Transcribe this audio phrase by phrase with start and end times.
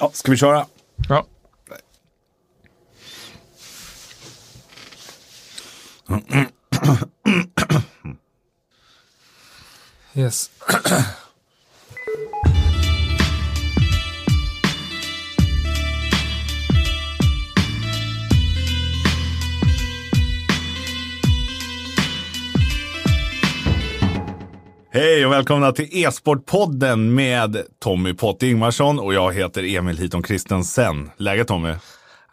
[0.00, 0.66] Ja, ska vi köra?
[1.08, 1.26] Ja.
[10.14, 10.50] Yes.
[24.92, 31.10] Hej och välkomna till E-sportpodden med Tommy Pott Ingvarsson och jag heter Emil Hiton Kristensen.
[31.16, 31.74] Läget Tommy?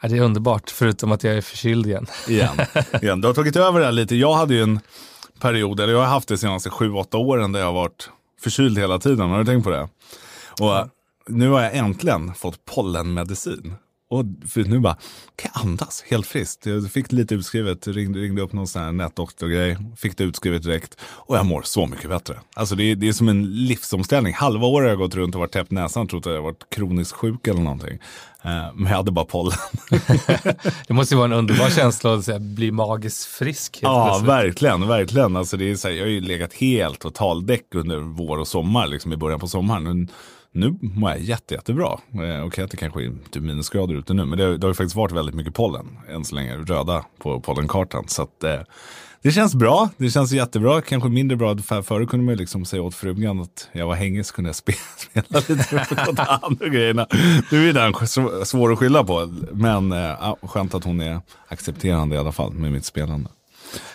[0.01, 2.07] Ja, det är underbart, förutom att jag är förkyld igen.
[2.27, 2.55] Igen.
[3.01, 3.21] Igen.
[3.21, 4.15] Du har tagit över det här lite.
[4.15, 4.79] Jag hade ju en
[5.39, 8.09] period, eller jag har haft det de senaste sju, åtta åren där jag har varit
[8.41, 9.29] förkyld hela tiden.
[9.29, 9.89] Har du tänkt på det?
[10.59, 10.89] Och
[11.27, 13.75] nu har jag äntligen fått pollenmedicin.
[14.09, 14.97] Och för nu bara,
[15.35, 16.65] kan jag andas helt friskt?
[16.65, 20.97] Jag fick lite utskrivet, ringde, ringde upp någon sån här nätdoktorgrej, fick det utskrivet direkt
[21.03, 22.39] och jag mår så mycket bättre.
[22.55, 24.33] Alltså det är, det är som en livsomställning.
[24.33, 26.69] Halva året har jag gått runt och varit täppt näsan och trott att jag varit
[26.75, 27.99] kroniskt sjuk eller någonting.
[28.43, 29.57] Eh, Men jag hade bara pollen.
[30.87, 33.79] Det måste ju vara en underbar känsla att här, bli magiskt frisk.
[33.81, 34.29] Ja, plötsligt.
[34.29, 35.35] verkligen, verkligen.
[35.35, 38.87] Alltså det är så här, jag har ju legat helt totaldäck under vår och sommar,
[38.87, 40.09] liksom i början på sommaren.
[40.57, 41.99] Nu mår jag jätte, jättebra.
[42.13, 44.73] Eh, Okej att det kanske är typ minusgrader ute nu, men det, det har ju
[44.73, 48.03] faktiskt varit väldigt mycket pollen än så länge, röda på pollenkartan.
[48.07, 48.59] Så att, eh,
[49.21, 51.57] det känns bra, det känns jättebra, kanske mindre bra.
[51.57, 54.49] För förut kunde man ju liksom säga åt frugan att jag var hängig så kunde
[54.49, 57.07] jag spela, spela lite på hand andra grejerna.
[57.51, 58.07] Nu är den
[58.45, 62.71] svår att skylla på, men eh, skönt att hon är accepterande i alla fall med
[62.71, 63.29] mitt spelande.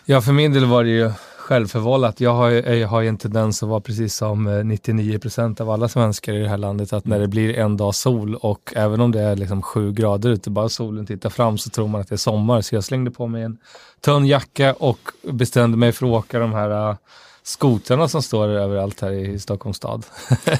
[0.05, 1.13] Ja, för min del var det ju
[1.43, 2.21] självförvållat.
[2.21, 5.71] Jag har, ju- jag har ju en tendens att vara precis som eh, 99% av
[5.71, 9.01] alla svenskar i det här landet, att när det blir en dag sol och även
[9.01, 12.09] om det är liksom sju grader ute, bara solen tittar fram så tror man att
[12.09, 12.61] det är sommar.
[12.61, 13.59] Så jag slängde på mig en
[14.01, 14.99] tunn jacka och
[15.33, 16.97] bestämde mig för att åka de här uh,
[17.43, 20.07] skotrarna som står överallt här i Stockholms stad.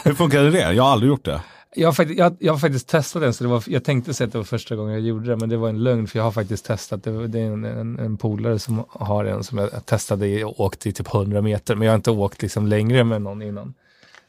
[0.05, 0.73] Hur funkade det?
[0.73, 1.41] Jag har aldrig gjort det.
[1.75, 4.27] Jag har, faktiskt, jag, jag har faktiskt testat den, så det var, jag tänkte säga
[4.27, 6.25] att det var första gången jag gjorde det, men det var en lögn, för jag
[6.25, 7.05] har faktiskt testat.
[7.05, 10.89] Det, det är en, en, en polare som har en som jag testade och åkte
[10.89, 13.75] i typ 100 meter, men jag har inte åkt liksom längre med någon innan.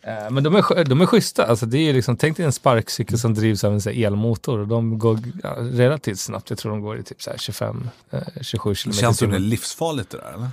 [0.02, 3.20] Eh, Men de är, de är schyssta, alltså det är liksom, tänk dig en sparkcykel
[3.20, 6.82] som drivs av en så elmotor och de går ja, relativt snabbt, jag tror de
[6.82, 10.34] går i typ så här 25, eh, 27 Det kilometer känns det livsfarligt det där.
[10.34, 10.50] Eller?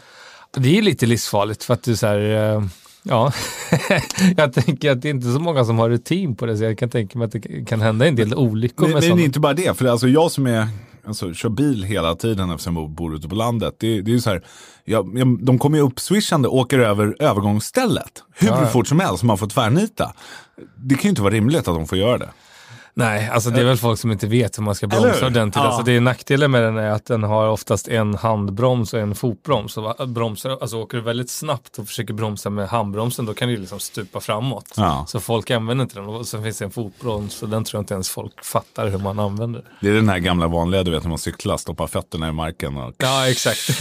[0.53, 2.19] Det är lite livsfarligt för att du så här,
[2.55, 2.65] eh,
[3.03, 3.33] ja,
[4.37, 6.79] jag tänker att det är inte så många som har rutin på det, så jag
[6.79, 9.23] kan tänka mig att det kan hända en del olyckor Men, med men sådana.
[9.23, 10.69] inte bara det, för alltså jag som är,
[11.07, 13.75] alltså, kör bil hela tiden eftersom jag bor ute på landet.
[13.79, 14.43] Det, det är ju så här,
[14.85, 18.23] jag, jag, de kommer ju upp swishande och åker över övergångsstället.
[18.35, 18.67] Hur ja.
[18.67, 20.13] fort som helst, man får tvärnita.
[20.77, 22.31] Det kan ju inte vara rimligt att de får göra det.
[22.95, 25.57] Nej, alltså det är väl folk som inte vet hur man ska bromsa ordentligt.
[25.57, 25.63] Ja.
[25.63, 29.15] Alltså det är nackdelen med den är att den har oftast en handbroms och en
[29.15, 29.77] fotbroms.
[29.77, 33.57] Va- bromsar, alltså åker du väldigt snabbt och försöker bromsa med handbromsen då kan du
[33.57, 34.75] liksom stupa framåt.
[34.77, 35.05] Ja.
[35.09, 36.05] Så folk använder inte den.
[36.07, 38.99] Och sen finns det en fotbroms och den tror jag inte ens folk fattar hur
[38.99, 39.65] man använder.
[39.81, 42.77] Det är den här gamla vanliga, du vet när man cyklar, stoppar fötterna i marken.
[42.77, 42.95] Och...
[42.99, 43.81] Ja, exakt.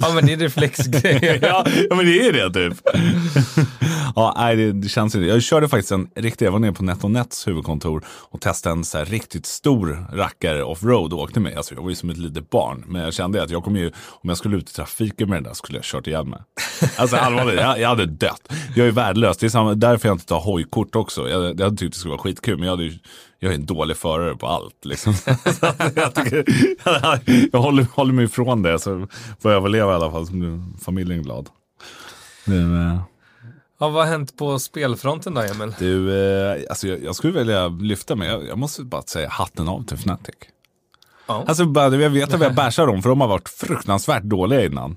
[0.00, 1.38] ja, men det är reflexgrejer.
[1.42, 2.80] ja, ja, men det är det typ.
[4.16, 5.26] ja, nej, det, det känns inte.
[5.26, 8.98] Jag körde faktiskt en riktig, jag var nere på NetOnNets huvudkontor och testade en så
[8.98, 11.56] här riktigt stor rackare offroad och åkte med.
[11.56, 13.92] Alltså jag var ju som ett litet barn, men jag kände att jag kommer ju,
[14.10, 16.40] om jag skulle ut i trafiken med den där skulle jag kört ihjäl mig.
[16.96, 18.52] Alltså allvarligt, jag, jag hade dött.
[18.76, 21.28] Jag är värdelös, det är samma, därför jag inte tar hojkort också.
[21.28, 22.98] Jag, jag hade tyckt det skulle vara skitkul, men jag hade ju
[23.38, 24.84] jag är en dålig förare på allt.
[24.84, 25.14] Liksom.
[25.94, 26.44] Jag, tycker,
[27.52, 29.06] jag håller, håller mig ifrån det, så
[29.40, 31.48] får jag överleva i alla fall, så blir familjen glad.
[32.46, 32.98] Nu,
[33.78, 35.74] Ja, vad har hänt på spelfronten då, Emil?
[35.78, 36.16] du,
[36.52, 39.84] eh, alltså jag, jag skulle vilja lyfta mig, jag, jag måste bara säga hatten av
[39.84, 40.34] till Fnatic.
[41.26, 41.44] Ja.
[41.46, 44.64] Alltså bara, jag vet att vi har bashat dem, för de har varit fruktansvärt dåliga
[44.64, 44.96] innan.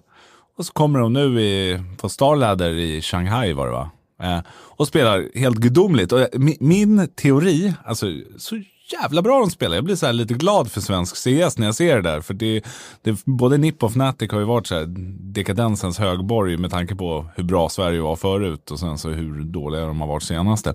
[0.58, 3.90] Och så kommer de nu i, på Starladder i Shanghai var det va?
[4.24, 6.12] Eh, och spelar helt gudomligt.
[6.12, 8.06] Och min, min teori, alltså
[8.38, 8.62] så
[8.92, 9.75] jävla bra de spelar.
[9.75, 12.22] Jag blir så här lite glad för svensk CS när jag ser det där.
[12.22, 12.62] För det,
[13.02, 14.86] det, både NIP och Fnatic har ju varit så här
[15.34, 19.86] dekadensens högborg med tanke på hur bra Sverige var förut och sen så hur dåliga
[19.86, 20.70] de har varit senaste.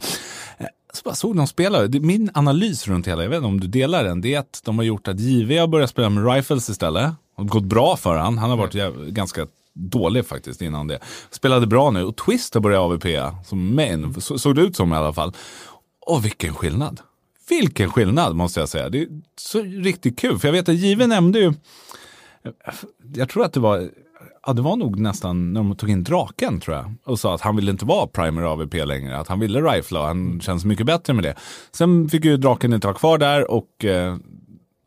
[0.58, 1.88] Eh, så bara såg de spela.
[1.88, 4.78] Min analys runt hela, jag vet inte om du delar den, det är att de
[4.78, 7.12] har gjort att JV har börjat spela med rifles istället.
[7.36, 8.38] Och gått bra för han.
[8.38, 10.98] Han har varit jäv- ganska dålig faktiskt innan det.
[11.30, 13.06] Spelade bra nu och Twist har börjat AVP
[13.46, 15.32] som main, så, såg det ut som i alla fall.
[16.06, 17.00] Och vilken skillnad.
[17.48, 18.88] Vilken skillnad måste jag säga.
[18.88, 20.38] Det är så riktigt kul.
[20.38, 21.52] För jag vet att Jive nämnde ju,
[23.14, 23.90] jag tror att det var,
[24.46, 26.94] ja det var nog nästan när de tog in draken tror jag.
[27.04, 29.18] Och sa att han ville inte vara primer AVP längre.
[29.18, 31.34] Att han ville rifla och han känns mycket bättre med det.
[31.72, 34.16] Sen fick ju draken inte vara kvar där och eh,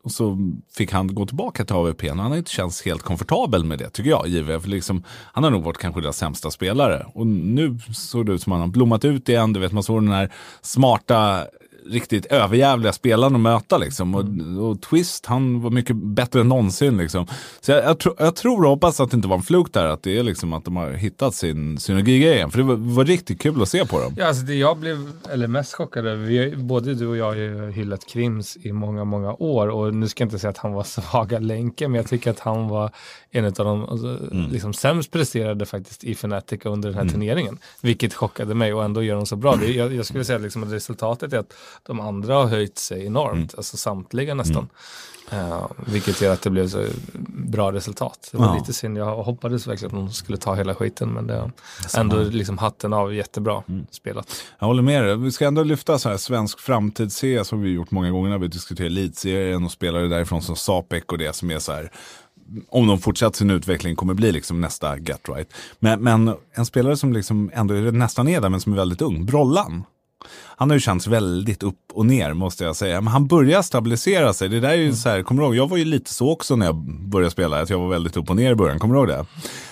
[0.06, 0.38] och så
[0.76, 2.02] fick han gå tillbaka till AVP.
[2.02, 4.28] Och han har inte känts helt komfortabel med det tycker jag.
[4.28, 4.60] JV.
[4.60, 7.06] För liksom, han har nog varit kanske deras sämsta spelare.
[7.14, 9.52] Och nu såg det ut som att han har blommat ut igen.
[9.52, 10.32] Du vet, man såg den här
[10.62, 11.46] smarta
[11.90, 14.14] riktigt överjävliga spelaren att möta liksom.
[14.14, 14.24] Och,
[14.70, 17.26] och Twist, han var mycket bättre än någonsin liksom.
[17.60, 19.86] Så jag, jag, tro, jag tror och hoppas att det inte var en fluk där,
[19.86, 22.50] att det är liksom att de har hittat sin synergi igen.
[22.50, 24.14] För det var, var, riktigt kul att se på dem.
[24.16, 27.70] Ja, alltså det jag blev eller mest chockad över, både du och jag har ju
[27.70, 30.82] hyllat Krims i många, många år och nu ska jag inte säga att han var
[30.84, 32.90] svaga länken, men jag tycker att han var
[33.30, 34.50] en av de alltså, mm.
[34.50, 37.12] liksom, sämst presterade faktiskt i Fnatic under den här mm.
[37.12, 37.58] turneringen.
[37.80, 39.56] Vilket chockade mig och ändå gör de så bra.
[39.56, 43.06] Det, jag, jag skulle säga liksom att resultatet är att de andra har höjt sig
[43.06, 43.48] enormt, mm.
[43.56, 44.68] alltså samtliga nästan.
[45.32, 46.86] Uh, vilket gör att det blev så
[47.28, 48.28] bra resultat.
[48.32, 48.54] Det var ja.
[48.54, 51.50] lite synd, jag hoppades verkligen att de skulle ta hela skiten men det är
[51.96, 53.86] ändå liksom hatten av, jättebra mm.
[53.90, 54.44] spelat.
[54.58, 57.90] Jag håller med dig, vi ska ändå lyfta så här svensk framtids-CS som vi gjort
[57.90, 61.58] många gånger när vi diskuterar elitserien och spelare därifrån som Sapek och det som är
[61.58, 61.90] så här
[62.68, 65.52] om de fortsätter sin utveckling kommer bli liksom nästa Get Right.
[65.78, 69.02] Men, men en spelare som liksom ändå är nästan är där men som är väldigt
[69.02, 69.84] ung, Brollan.
[70.56, 73.00] Han har ju känts väldigt upp och ner måste jag säga.
[73.00, 74.48] Men han börjar stabilisera sig.
[74.48, 74.96] Det där är ju mm.
[74.96, 76.76] så här, kommer du ihåg, jag var ju lite så också när jag
[77.08, 78.78] började spela, att jag var väldigt upp och ner i början.
[78.78, 79.26] Kommer du ihåg det?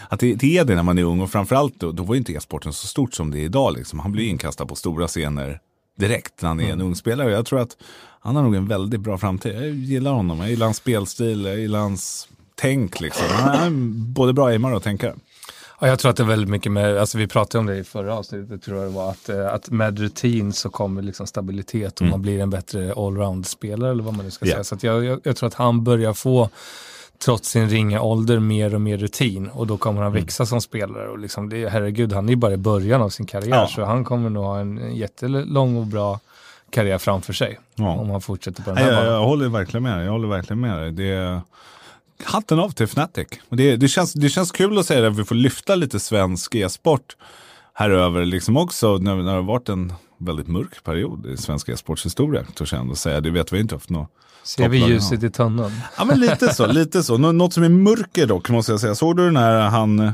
[0.09, 2.19] Att det, det är det när man är ung och framförallt då, då var ju
[2.19, 3.77] inte e-sporten så stort som det är idag.
[3.77, 3.99] Liksom.
[3.99, 5.61] Han blir inkastad på stora scener
[5.99, 6.87] direkt när han är en mm.
[6.87, 7.33] ung spelare.
[7.33, 7.77] Jag tror att
[8.21, 9.55] han har nog en väldigt bra framtid.
[9.55, 13.27] Jag gillar honom, jag gillar hans spelstil, jag gillar hans tänk liksom.
[13.31, 13.71] Han är
[14.13, 15.15] både bra aimare och tänkare.
[15.81, 17.85] Ja, jag tror att det är väldigt mycket med, alltså vi pratade om det i
[17.85, 21.95] förra avsnittet, tror jag det var, att, eh, att med rutin så kommer liksom stabilitet
[21.95, 22.11] och mm.
[22.11, 24.63] man blir en bättre allround-spelare eller vad man nu ska yeah.
[24.63, 24.79] säga.
[24.79, 26.49] Så jag, jag, jag, tror att han börjar få,
[27.25, 30.23] trots sin ringa ålder, mer och mer rutin och då kommer han mm.
[30.25, 31.09] växa som spelare.
[31.09, 33.67] Och liksom det, herregud, han är bara i början av sin karriär ja.
[33.67, 36.21] så han kommer nog ha en jättelång och bra
[36.71, 37.59] karriär framför sig.
[37.75, 37.91] Ja.
[37.91, 40.05] Om han fortsätter på den här jag, jag, jag håller verkligen med dig.
[40.05, 40.93] Jag håller verkligen med dig.
[40.93, 41.41] Det
[42.23, 43.29] hatten av till Fnatic.
[43.49, 47.17] Det, det, känns, det känns kul att säga att vi får lyfta lite svensk e-sport
[47.75, 51.69] här över liksom också när, när det har varit en väldigt mörk period i svensk
[51.69, 52.45] e-sports historia.
[52.55, 53.21] Törs jag ändå säga.
[53.21, 54.11] Det vet vi inte haft något.
[54.45, 55.73] Ser vi ljuset i tunneln?
[55.99, 57.19] Ja men lite så, lite så.
[57.19, 58.95] Nå något som är mörker dock måste jag säga.
[58.95, 60.13] Såg du den här han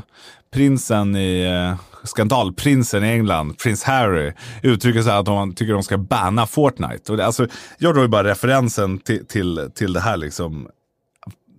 [0.53, 4.33] prinsen i eh, skandalprinsen i England, prins Harry,
[4.63, 7.11] uttrycker sig att de tycker de ska banna Fortnite.
[7.11, 10.67] Och det, alltså, jag drar ju bara referensen till, till, till det här liksom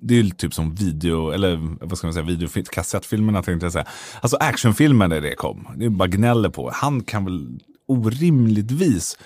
[0.03, 3.73] det är ju typ som video, eller vad ska man säga, video, kassettfilmerna tänkte jag
[3.73, 3.87] säga.
[4.21, 5.69] Alltså actionfilmer när det kom.
[5.77, 6.71] Det är bara gnäller på.
[6.75, 9.19] Han kan väl orimligtvis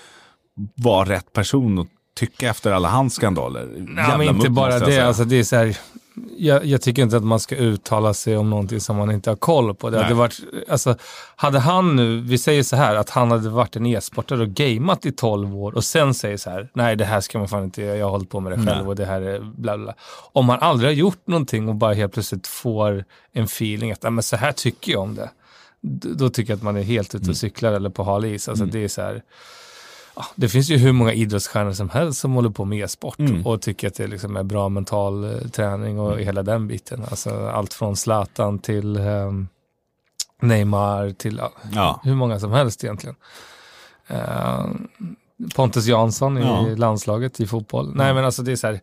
[0.75, 3.67] vara rätt person att tycka efter alla hans skandaler.
[3.77, 5.07] Nej, men inte bara det.
[5.07, 5.77] Alltså, det är så här,
[6.37, 9.35] jag, jag, tycker inte att man ska uttala sig om någonting som man inte har
[9.35, 9.89] koll på.
[9.89, 10.95] Det hade, varit, alltså,
[11.35, 15.05] hade han nu, vi säger så här, att han hade varit en e-sportare och gameat
[15.05, 17.81] i 12 år och sen säger så här, nej det här ska man fan inte
[17.81, 18.87] göra, jag har hållit på med det själv nej.
[18.87, 19.93] och det här är bla bla.
[20.31, 24.23] Om man aldrig har gjort någonting och bara helt plötsligt får en feeling att, men
[24.23, 25.29] så här tycker jag om det.
[26.15, 27.35] Då tycker jag att man är helt ute och mm.
[27.35, 28.49] cyklar eller på hal is.
[28.49, 28.73] Alltså, mm.
[28.73, 29.23] det är så här,
[30.35, 33.45] det finns ju hur många idrottsstjärnor som helst som håller på med e-sport mm.
[33.45, 36.25] och tycker att det liksom är bra mental eh, träning och mm.
[36.25, 37.05] hela den biten.
[37.09, 39.47] Alltså, allt från Zlatan till um,
[40.41, 41.41] Neymar till
[41.73, 42.01] ja.
[42.03, 43.15] hur många som helst egentligen.
[44.11, 44.65] Uh,
[45.55, 46.65] Pontus Jansson i ja.
[46.77, 47.95] landslaget i fotboll.
[47.95, 48.79] Nej men alltså det är så här,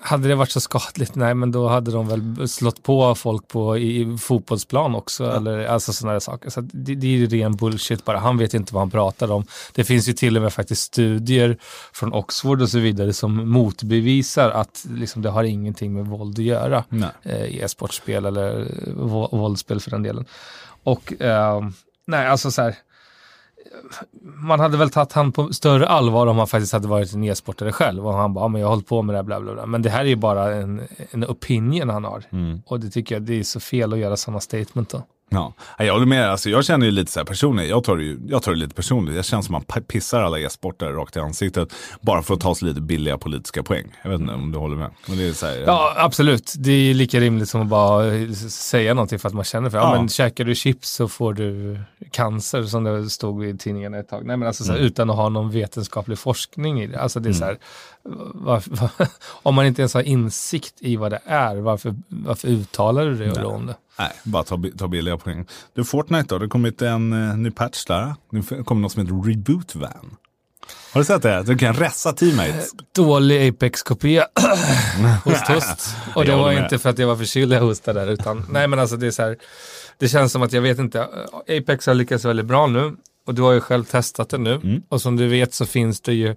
[0.00, 3.78] hade det varit så skadligt, nej men då hade de väl slått på folk på
[3.78, 5.24] i, fotbollsplan också.
[5.24, 5.36] Ja.
[5.36, 6.50] Eller alltså sådana saker.
[6.50, 8.18] Så det, det är ju ren bullshit bara.
[8.18, 9.44] Han vet inte vad han pratar om.
[9.74, 11.56] Det finns ju till och med faktiskt studier
[11.92, 16.44] från Oxford och så vidare som motbevisar att liksom, det har ingenting med våld att
[16.44, 16.84] göra.
[17.22, 18.66] Eh, i e-sportspel eller
[19.36, 20.24] våldsspel för den delen.
[20.82, 21.60] Och eh,
[22.06, 22.74] nej, alltså så här
[24.22, 27.72] man hade väl tagit han på större allvar om han faktiskt hade varit en e-sportare
[27.72, 29.52] själv och han bara, ja, men jag har hållit på med det här, bla, bla,
[29.54, 29.66] bla.
[29.66, 32.24] Men det här är ju bara en, en opinion han har.
[32.30, 32.62] Mm.
[32.66, 35.02] Och det tycker jag, det är så fel att göra sådana statement då.
[35.32, 36.30] Ja, jag håller med.
[36.30, 38.58] Alltså, jag känner ju lite så här personligt, jag tar, det ju, jag tar det
[38.58, 39.16] lite personligt.
[39.16, 42.54] Jag känner som att man pissar alla e-sportare rakt i ansiktet bara för att ta
[42.54, 43.96] sig lite billiga politiska poäng.
[44.02, 44.90] Jag vet inte om du håller med.
[45.06, 46.54] Men det är så här, ja, absolut.
[46.56, 49.94] Det är lika rimligt som att bara säga någonting för att man känner för ja.
[49.94, 54.08] ja men käkar du chips så får du cancer som det stod i tidningen ett
[54.08, 54.26] tag.
[54.26, 54.86] Nej men alltså så här, mm.
[54.86, 57.00] utan att ha någon vetenskaplig forskning i det.
[57.00, 57.38] Alltså det är mm.
[57.38, 57.58] så här,
[58.34, 58.90] varför, var,
[59.42, 63.44] om man inte ens har insikt i vad det är, varför, varför uttalar du det
[63.44, 63.74] om det?
[63.98, 65.46] Nej, bara ta, ta billiga poäng.
[65.74, 66.38] Du, Fortnite då?
[66.38, 68.14] Det har kommit en uh, ny patch där.
[68.30, 70.16] Det kommer något som heter Reboot Van.
[70.92, 71.42] Har du sett det?
[71.42, 72.70] Du kan ressa teammates.
[72.94, 74.26] Dålig Apex-kopia.
[75.24, 75.96] host, host.
[76.14, 78.78] Och det var inte för att jag var förkyld jag hostade där, utan nej men
[78.78, 79.36] alltså det är så här.
[79.98, 81.08] Det känns som att jag vet inte.
[81.48, 82.96] Apex har lyckats väldigt bra nu.
[83.26, 84.54] Och du har ju själv testat det nu.
[84.54, 84.82] Mm.
[84.88, 86.36] Och som du vet så finns det ju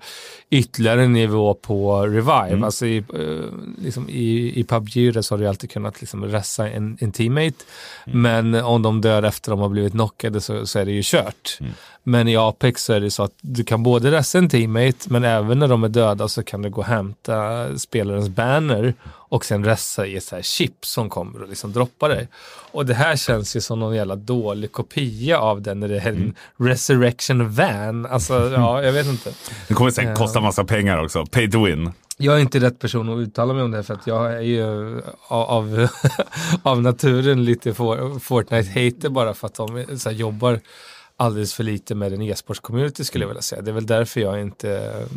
[0.50, 2.48] ytterligare en nivå på Revive.
[2.50, 2.64] Mm.
[2.64, 6.98] Alltså i, eh, liksom i, i PubG så har du alltid kunnat liksom ressa en,
[7.02, 7.64] en teammate.
[8.06, 8.22] Mm.
[8.22, 11.58] Men om de dör efter de har blivit knockade så, så är det ju kört.
[11.60, 11.74] Mm.
[12.04, 15.24] Men i Apex så är det så att du kan både ressa en teammate men
[15.24, 18.94] även när de är döda så kan du gå och hämta spelarens banner
[19.34, 22.28] och sen ressa i ett så här chip som kommer och liksom droppa dig.
[22.72, 26.08] Och det här känns ju som någon jävla dålig kopia av den när det är
[26.08, 26.34] en Mm.
[26.58, 28.06] resurrection van.
[28.06, 29.34] Alltså, ja, jag vet inte.
[29.68, 30.16] Det kommer säkert Ja.
[30.16, 31.26] kosta massa pengar också.
[31.26, 31.92] Pay to win.
[32.18, 35.02] Jag är inte rätt person att uttala mig om det för att jag är ju
[35.28, 35.88] av,
[36.64, 40.60] av, naturen lite for- Fortnite-hater bara för att de så jobbar
[41.18, 43.62] alldeles för lite med en e-sports-community skulle jag vilja säga.
[43.62, 45.08] Det är väl därför jag inte eh,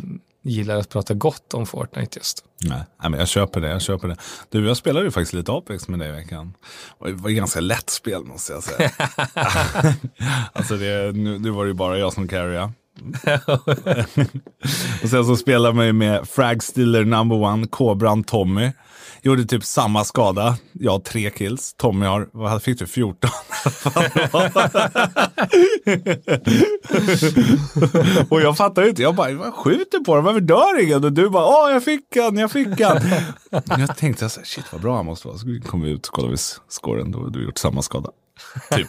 [0.41, 2.43] gillar att prata gott om Fortnite just.
[2.63, 3.69] Nej, men jag köper det.
[3.69, 4.17] Jag köper det.
[4.49, 6.53] Du, jag spelade ju faktiskt lite Apex med dig i veckan.
[6.99, 8.91] Det var ett ganska lätt spel måste jag säga.
[10.53, 12.71] alltså det, nu, nu var det ju bara jag som carryade.
[15.03, 18.71] och sen så spelade man ju med Frag Stealer number one, Kobran Tommy.
[19.27, 20.57] Gjorde typ samma skada.
[20.71, 21.73] Jag har tre kills.
[21.73, 23.29] Tommy har, vad fick du, 14?
[28.29, 29.01] och jag fattar inte.
[29.01, 30.25] Jag bara, vad skjuter på dem?
[30.25, 31.03] Varför dör ingen?
[31.03, 33.01] Och du bara, åh jag fick han, jag fick han.
[33.79, 35.37] jag tänkte så här, shit vad bra han måste vara.
[35.37, 36.37] Så kom vi ut och kollade
[36.69, 37.11] scoren.
[37.11, 38.09] Då hade du gjort samma skada.
[38.71, 38.87] Typ.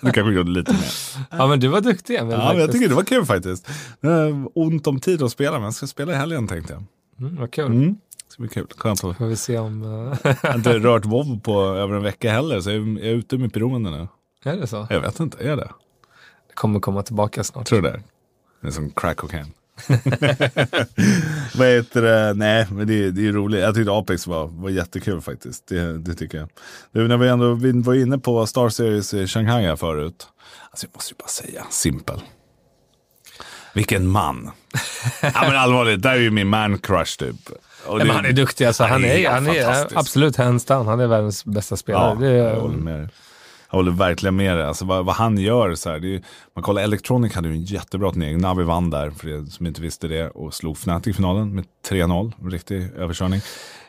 [0.00, 0.92] Du kanske gjorde lite mer.
[1.30, 2.32] Ja men du var duktig Emil.
[2.32, 3.68] Ja, men jag tycker det var kul faktiskt.
[4.54, 6.84] Ont om tid att spela, men jag ska spela i helgen tänkte jag.
[7.20, 7.66] Mm, vad kul.
[7.66, 7.96] Mm.
[8.26, 8.66] Det ska bli kul.
[8.76, 9.82] Skönt att Får vi se om...
[9.82, 13.38] eh, jag har inte rört WoW på över en vecka heller, så jag är ute
[13.38, 14.08] med beroende nu.
[14.50, 14.86] är det så?
[14.90, 15.70] Jag vet inte, är det?
[16.48, 17.66] Det kommer komma tillbaka snart.
[17.66, 18.02] Tror det.
[18.60, 19.52] Det är som crack cocaine.
[21.56, 22.34] Vad heter det?
[22.34, 23.60] Nej, men det, är- det är roligt.
[23.60, 25.66] Jag tyckte Apex var, var jättekul faktiskt.
[25.66, 26.48] Det, det tycker jag.
[26.92, 30.26] Du, när vi ändå vi var inne på Star Series i Shanghai här förut.
[30.70, 32.20] Alltså jag måste ju bara säga, simpel.
[33.74, 34.50] Vilken man.
[35.22, 37.36] ja men allvarligt, där är ju min man crush typ.
[37.86, 38.84] Och det- men han är duktig alltså.
[38.84, 39.96] Han är, han är fantastisk.
[40.00, 40.86] absolut hands down.
[40.86, 42.10] Han är världens bästa spelare.
[42.14, 43.08] Ja, det är, jag håller med dig.
[43.70, 44.66] Jag håller verkligen med dig.
[44.66, 46.22] Alltså, vad, vad han gör, så här, det är,
[46.54, 48.38] man kollar Electronic hade ju en jättebra turnering.
[48.38, 51.64] Navi vann där, för er som inte visste det, och slog Fnatic i finalen med
[51.88, 52.32] 3-0.
[52.42, 53.40] En Riktig överkörning.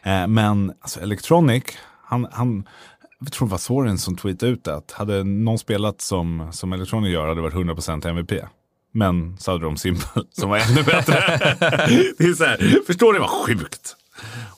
[0.04, 1.64] Eh, men alltså, Electronic,
[2.04, 2.68] han, han,
[3.20, 6.74] jag tror det var Soren som tweetade ut det, att hade någon spelat som, som
[6.74, 8.32] Electronic gör hade det varit 100% MVP.
[8.96, 11.14] Men så hade de Simple som var ännu bättre.
[12.18, 13.96] det är så här, förstår ni vad sjukt?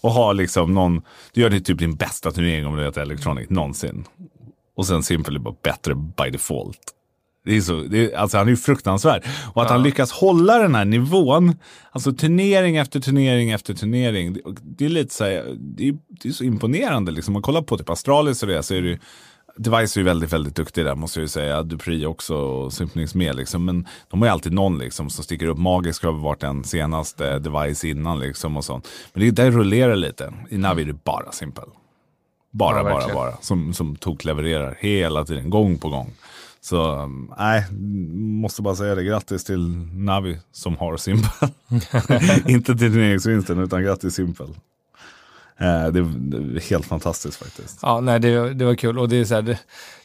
[0.02, 1.02] Och ha liksom någon,
[1.34, 4.06] du gör det typ din bästa turnering om du heter Electronic någonsin.
[4.76, 6.80] Och sen Simple är bara bättre by default.
[7.46, 9.24] Det är så, det är, alltså han är ju fruktansvärd.
[9.54, 11.56] Och att han lyckas hålla den här nivån,
[11.92, 14.34] alltså turnering efter turnering efter turnering.
[14.34, 17.34] Det, det är lite så här, det är, det är så imponerande liksom.
[17.34, 19.00] Man kollar på typ Astralis och det så är det ju,
[19.58, 21.64] Device är ju väldigt, väldigt duktig där måste jag ju säga.
[21.64, 23.66] Dupri också och Symphonix med liksom.
[23.66, 25.58] Men de har ju alltid någon liksom som sticker upp.
[25.58, 28.88] Magisk har varit den senaste Device innan liksom och sånt.
[29.14, 30.34] Men det, där rullerar lite.
[30.50, 31.64] I Navi är det bara Simple.
[32.52, 33.38] Bara, Ja, bara, bara.
[33.42, 36.14] Som, som tog levererar hela tiden, gång på gång.
[36.62, 37.66] Så nej,
[38.42, 39.04] måste bara säga det.
[39.04, 41.30] Grattis till Navi som har Simple.
[42.54, 44.48] Inte till turneringsvinsten utan grattis Simple.
[45.60, 47.80] Eh, det, det är helt fantastiskt faktiskt.
[47.82, 49.00] Ja, nej, det, det var kul.
[49.00, 49.60] Och det, är så här, det,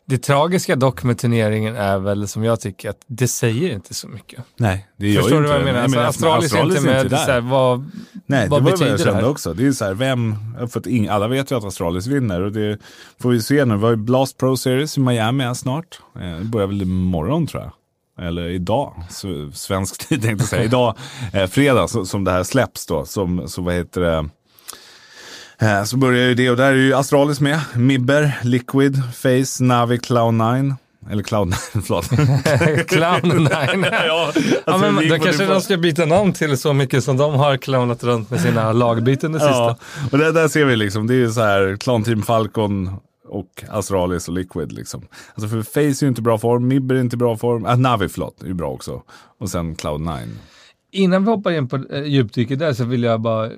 [0.04, 4.09] det tragiska dock med turneringen är väl som jag tycker att det säger inte så
[4.09, 4.44] mycket.
[4.56, 5.88] Nej, det gör Förstår ju du inte vad jag det.
[5.88, 5.88] menar?
[5.97, 7.11] Nej, Alltså, men Astralis, är inte med.
[7.11, 7.16] där.
[7.16, 7.90] så här, vad,
[8.26, 9.28] Nej, vad det var betyder vad jag det kände här?
[9.30, 9.54] också.
[9.54, 10.37] Det är så här, vem,
[10.68, 12.78] för att ing, alla vet ju att Astralis vinner och det
[13.21, 13.76] får vi se nu.
[13.76, 16.00] Vi har ju Blast Pro Series i Miami här snart.
[16.21, 17.73] Eh, Det börjar väl imorgon tror jag.
[18.26, 18.94] Eller idag,
[19.54, 20.64] svensk tid tänkte jag säga.
[20.64, 20.97] Idag,
[21.32, 23.04] eh, fredag, så, som det här släpps då.
[23.04, 24.28] Som, så vad heter det?
[25.62, 27.61] Eh, så börjar ju det och där är ju Astralis med.
[27.75, 30.75] Mibber, Liquid, Face, Navi, Cloud9.
[31.11, 31.54] Eller Cloud9,
[31.85, 32.09] förlåt.
[32.88, 33.49] Clown 9.
[33.50, 34.33] ja, Ja,
[34.64, 37.57] alltså, men det då kanske de ska byta namn till så mycket som de har
[37.57, 39.54] clownat runt med sina lagbyten det sista.
[39.54, 39.76] Ja,
[40.12, 42.90] och det där ser vi liksom, det är ju så här, Clan Team Falcon
[43.28, 45.02] och Astralis och Liquid liksom.
[45.35, 48.09] Alltså för Face är ju inte bra form, Mibber är inte bra form, äh, Navi
[48.09, 49.02] förlåt, är ju bra också.
[49.40, 50.28] Och sen Cloud9.
[50.94, 53.52] Innan vi hoppar in på äh, djupdyket där så vill jag bara eh,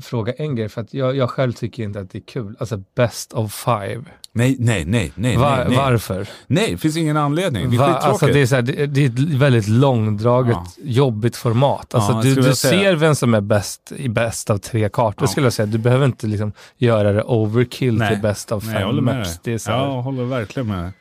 [0.00, 0.68] fråga en grej.
[0.68, 2.56] För att jag, jag själv tycker inte att det är kul.
[2.60, 4.02] Alltså best of five.
[4.34, 5.76] Nej, nej, nej, nej, Va- nej, nej.
[5.76, 6.28] Varför?
[6.46, 7.70] Nej, det finns ingen anledning.
[7.70, 10.66] Det är Va, alltså det, är så här, det, det är ett väldigt långdraget, Ja.
[10.84, 11.94] jobbigt format.
[11.94, 15.22] Alltså Ja, jag du, du ser vem som är bäst i bäst av tre kartor
[15.22, 15.26] Ja.
[15.26, 15.66] skulle jag säga.
[15.66, 18.08] Du behöver inte liksom göra det overkill Nej.
[18.12, 19.40] till bäst av Nej, jag fem håller med maps.
[19.44, 20.92] Det är så här, Ja, jag håller verkligen med.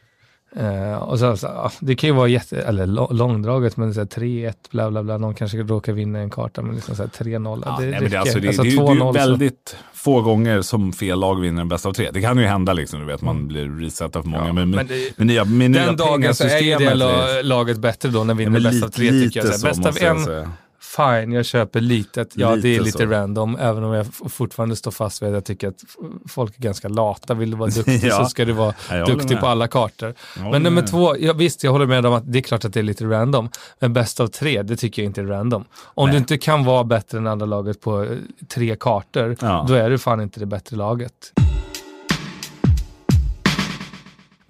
[0.59, 5.03] Uh, och så, så, det kan ju vara jätte, eller långdraget, men 3-1, bla bla
[5.03, 7.63] bla, någon kanske råkar vinna en karta, men liksom 3-0.
[7.65, 9.97] Ja, det, nej, det, alltså, det, alltså, det, det, det är väldigt så.
[9.97, 12.09] få gånger som fel lag vinner en bäst av tre.
[12.13, 13.47] Det kan ju hända, liksom, du vet, man mm.
[13.47, 14.47] blir resetad för många.
[14.47, 18.23] Ja, men, men, med nya, med den dagen så är ju det laget bättre då,
[18.23, 19.61] när vi vinner ja, bäst av tre, tycker jag.
[19.61, 20.47] Bäst av en
[20.81, 22.31] fine, jag köper litet.
[22.35, 23.05] Ja, lite det är lite så.
[23.05, 25.83] random, även om jag fortfarande står fast vid att jag tycker att
[26.29, 27.33] folk är ganska lata.
[27.33, 28.17] Vill du vara duktig ja.
[28.17, 28.73] så ska du vara
[29.07, 30.13] duktig på alla kartor.
[30.37, 30.87] Men nummer med.
[30.87, 33.05] två, ja, visst, jag håller med om att det är klart att det är lite
[33.05, 35.65] random, men bäst av tre, det tycker jag inte är random.
[35.83, 36.13] Om Nej.
[36.13, 38.09] du inte kan vara bättre än andra laget på eh,
[38.47, 39.65] tre kartor, ja.
[39.67, 41.31] då är du fan inte det bättre laget.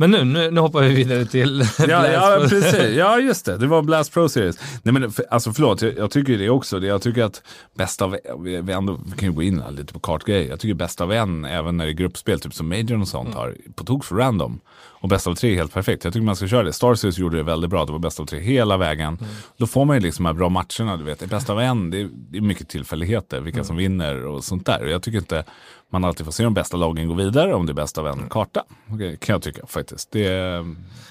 [0.02, 2.96] Men nu, nu, nu hoppar vi vidare till ja, ja, precis.
[2.98, 3.58] Ja, just det.
[3.58, 4.60] Det var Blast Pro Series.
[4.84, 6.80] Nej, men för, alltså förlåt, jag, jag tycker det också.
[6.80, 7.44] Jag tycker att
[7.74, 10.50] bäst av vi, ändå, vi kan ju gå in lite på kartgrejer.
[10.50, 13.28] Jag tycker bäst av en, även när det är gruppspel, typ som Major och sånt,
[13.28, 13.38] mm.
[13.38, 14.60] har på tok för random.
[15.02, 16.04] Och bäst av tre är helt perfekt.
[16.04, 16.74] Jag tycker man ska köra det.
[16.74, 17.86] Star Series gjorde det väldigt bra.
[17.86, 19.18] Det var bäst av tre hela vägen.
[19.22, 19.32] Mm.
[19.58, 20.98] Då får man ju liksom de här bra matcherna.
[20.98, 21.30] Du vet.
[21.30, 23.40] Bäst av en, det är, det är mycket tillfälligheter.
[23.40, 23.66] Vilka mm.
[23.66, 24.84] som vinner och sånt där.
[24.84, 25.44] Och jag tycker inte
[25.92, 28.14] man alltid får se de bästa lagen gå vidare om det är bäst av en
[28.14, 28.30] mm.
[28.30, 28.64] karta.
[28.94, 30.12] Okay, kan jag tycka faktiskt.
[30.12, 30.62] Det,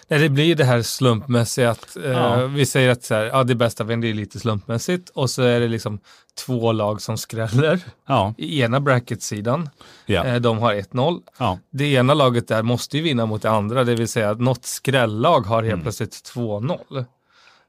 [0.08, 2.46] Nej, det blir det här slumpmässiga att eh, ja.
[2.46, 5.30] vi säger att så här, ja, det bästa av en det är lite slumpmässigt och
[5.30, 6.00] så är det liksom
[6.46, 7.80] två lag som skräller.
[8.08, 8.34] Ja.
[8.38, 9.68] I ena bracketsidan.
[10.06, 10.24] Ja.
[10.24, 11.20] Eh, de har 1-0.
[11.38, 11.58] Ja.
[11.70, 14.64] Det ena laget där måste ju vinna mot det andra, det vill säga att något
[14.64, 15.82] skrällag har helt mm.
[15.82, 17.04] plötsligt 2-0.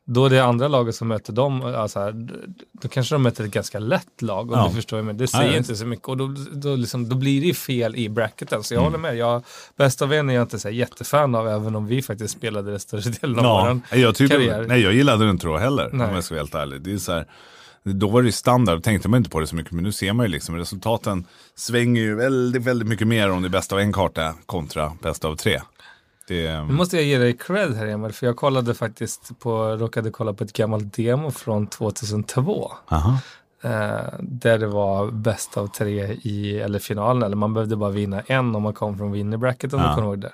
[0.05, 2.12] Då är det andra laget som möter dem, alltså
[2.72, 4.51] då kanske de möter ett ganska lätt lag.
[4.51, 4.67] Om ja.
[4.67, 6.08] du förstår men det säger ja, inte så mycket.
[6.08, 8.63] Och då, då, liksom, då blir det fel i bracketen.
[8.63, 8.91] Så jag mm.
[8.91, 9.17] håller med.
[9.17, 9.43] Jag,
[9.77, 12.79] bäst av en är jag inte så jättefan av, även om vi faktiskt spelade det
[12.79, 13.79] större delen av ja.
[13.91, 14.65] vår jag tyckte, karriär.
[14.67, 16.08] Nej, jag gillade det inte då heller, nej.
[16.08, 16.81] om jag ska vara helt ärlig.
[16.81, 17.25] Det är så här,
[17.84, 20.13] då var det ju standard, tänkte man inte på det så mycket, men nu ser
[20.13, 23.79] man ju liksom resultaten svänger ju väldigt, väldigt mycket mer om det är bäst av
[23.79, 25.62] en karta kontra bäst av tre.
[26.28, 26.63] Det...
[26.63, 30.34] Nu måste jag ge dig cred här Emil, för jag kollade faktiskt på, råkade kolla
[30.34, 32.72] på ett gammalt demo från 2002.
[32.88, 33.18] Aha.
[33.63, 38.22] Eh, där det var bäst av tre i, eller finalen, eller man behövde bara vinna
[38.22, 39.90] en om man kom från winnerbracket om ja.
[39.90, 40.34] du kommer ihåg det.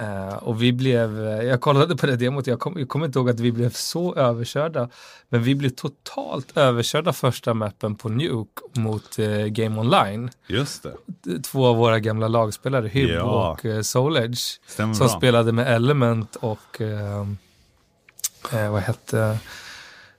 [0.00, 3.18] Uh, och vi blev, eh, jag kollade på det demot, jag, kom, jag kommer inte
[3.18, 4.88] ihåg att vi blev så överkörda.
[5.28, 10.30] Men vi blev totalt överkörda första mappen på Nuke mot uh, Game Online.
[10.46, 11.42] Just det.
[11.42, 13.52] Två av våra gamla lagspelare, Hyb ja.
[13.52, 14.40] och uh, Soul Edge.
[14.66, 15.16] Stämmer som bra.
[15.16, 16.82] spelade med Element och
[18.50, 19.38] vad hette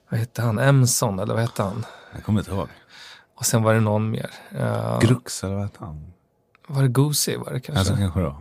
[0.08, 0.58] vad hette han?
[0.58, 1.86] Emson eller vad hette han?
[2.12, 2.68] Jag kommer inte ihåg.
[3.34, 4.30] Och sen var det någon mer.
[5.00, 6.12] Grux eller vad hette han?
[6.66, 7.78] Var det Goosey var det kanske?
[7.78, 8.26] Alltså, kanske då.
[8.26, 8.36] Eh,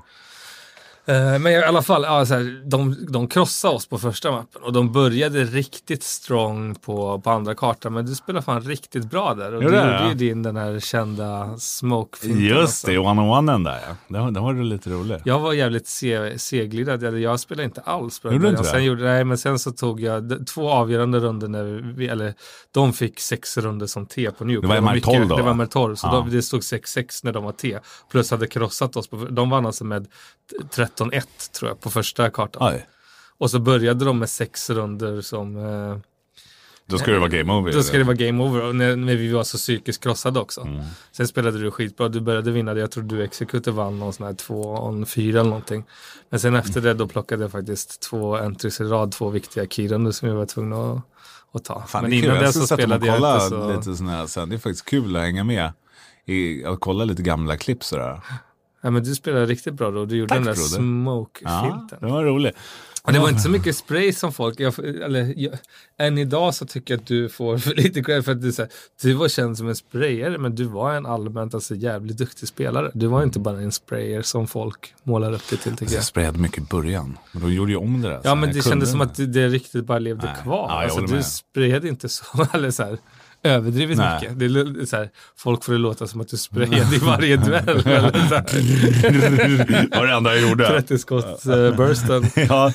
[1.13, 4.73] men i alla fall, ja, så här, de, de krossade oss på första mappen och
[4.73, 7.93] de började riktigt strong på, på andra kartan.
[7.93, 9.55] Men du spelade fan riktigt bra där.
[9.55, 10.09] Och jo, du gjorde ja.
[10.09, 13.95] ju din den här kända smoke Just det, one-on-one där ja.
[14.07, 15.21] Den, den var du lite rolig.
[15.25, 17.19] Jag var jävligt se, seglidad.
[17.19, 18.21] Jag spelade inte alls.
[18.23, 21.93] Gjorde du inte sen gjorde, nej, men sen så tog jag två avgörande runder när
[21.95, 22.33] vi, eller
[22.71, 24.61] de fick sex runder som T på Nuke.
[24.61, 25.35] Det var MR12 då?
[25.35, 26.11] Det var MR12, så ja.
[26.11, 27.79] de, det stod 6-6 när de var T.
[28.11, 29.07] Plus hade krossat oss.
[29.07, 30.07] På, de vann alltså med
[30.71, 32.63] 13 13-1 tror jag på första kartan.
[32.63, 32.87] Aj.
[33.37, 35.57] Och så började de med sex runder som...
[35.57, 35.97] Eh,
[36.85, 37.73] då ska det vara game over.
[37.73, 38.61] Då ska det vara game over.
[38.61, 40.61] Och när, när vi var så psykiskt krossade också.
[40.61, 40.83] Mm.
[41.11, 42.09] Sen spelade du skitbra.
[42.09, 42.73] Du började vinna.
[42.73, 45.83] Jag tror du Executor vann någon sån här 2-4 eller någonting.
[46.29, 49.11] Men sen efter det då plockade jag faktiskt två entries i rad.
[49.11, 51.01] Två viktiga keyrunder som jag var tvungen att,
[51.53, 51.83] att ta.
[51.87, 53.71] Fan, Men innan det så spelade jag inte så...
[53.71, 54.49] Lite sån här, sen.
[54.49, 55.73] Det är faktiskt kul att hänga med.
[56.25, 58.21] I, att kolla lite gamla klipp sådär.
[58.81, 60.05] Ja, men du spelade riktigt bra då.
[60.05, 61.97] Du gjorde Tack, den där smoke-filten.
[62.01, 62.55] Ja, det var roligt.
[63.03, 65.53] Och det var inte så mycket spray som folk, jag, eller jag,
[65.97, 68.61] än idag så tycker jag att du får för lite cred för att du, så
[68.61, 72.47] här, du var känd som en sprayare men du var en allmänt alltså, jävligt duktig
[72.47, 72.91] spelare.
[72.93, 75.97] Du var inte bara en sprayer som folk målar upp det till tycker jag.
[75.97, 78.21] Jag sprayade mycket i början, men då gjorde jag om det där.
[78.23, 80.35] Ja men det kändes som att det, det riktigt bara levde Nej.
[80.43, 80.67] kvar.
[80.69, 82.97] Ja, alltså, du sprayade inte så, eller så här,
[83.43, 84.19] överdrivet Nej.
[84.21, 84.39] mycket.
[84.39, 87.83] Det är så här, folk får det låta som att du sprayade i varje duell.
[87.83, 88.01] det
[89.97, 90.67] var det enda jag gjorde.
[90.67, 92.23] 30 skott uh, bursten.
[92.35, 92.71] ja,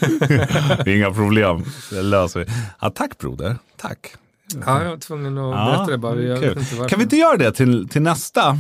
[0.87, 1.65] inga problem.
[1.91, 2.47] Det löser vi.
[2.81, 4.15] Ja, tack broder, tack.
[4.67, 6.21] Ja, jag var tvungen att ja, berätta det bara.
[6.21, 8.59] Jag kan vi inte göra det till, till nästa?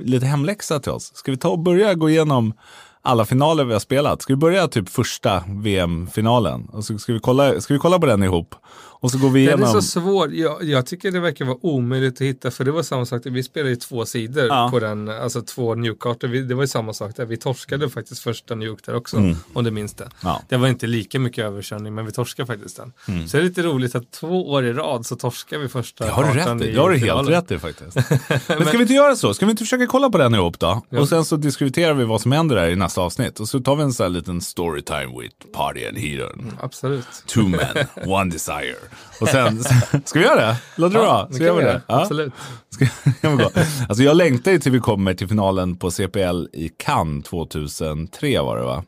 [0.00, 1.12] Lite hemläxa till oss.
[1.14, 2.54] Ska vi ta och börja gå igenom
[3.02, 4.22] alla finaler vi har spelat.
[4.22, 6.68] Ska vi börja typ första VM-finalen?
[6.72, 8.54] Och så ska, vi kolla, ska vi kolla på den ihop?
[9.00, 9.76] Och så går vi Den igenom.
[9.76, 10.34] är så svår.
[10.34, 13.22] Jag, jag tycker det verkar vara omöjligt att hitta för det var samma sak.
[13.24, 14.68] Vi spelade ju två sidor Ja.
[14.72, 16.28] på den, alltså två Nuke-kartor.
[16.28, 17.24] Vi- Det var ju samma sak där.
[17.24, 19.16] Vi torskade faktiskt första Nuke där också,
[19.52, 20.04] om du minns det.
[20.04, 20.14] Mm.
[20.22, 20.30] Ja.
[20.30, 20.42] Mm.
[20.48, 22.92] Det var inte lika mycket överkörning, men vi torskade faktiskt den.
[23.28, 26.10] Så det är lite roligt att två år i rad så torskar vi första Det
[26.10, 26.72] har du rätt i.
[26.72, 27.96] Det har du helt rätt i faktiskt.
[28.48, 29.34] Men ska vi inte göra så?
[29.34, 30.82] Ska vi inte försöka kolla på den ihop då?
[30.90, 33.40] Och sen så diskuterar vi vad som händer där i nästa avsnitt.
[33.40, 36.52] Och så tar vi en sån här liten storytime with party and heathen.
[36.60, 37.06] Absolut.
[37.26, 38.76] Two men, one desire.
[39.20, 39.64] Och sen,
[40.04, 40.56] ska vi göra det?
[40.76, 41.26] Låter det bra?
[41.28, 41.82] det Ska vi göra göra.
[41.86, 42.00] Ja.
[42.02, 42.32] Absolut.
[42.70, 42.86] Ska,
[43.36, 43.50] gå?
[43.88, 48.56] Alltså jag längtar ju till vi kommer till finalen på CPL i Cannes 2003 var
[48.56, 48.84] det va?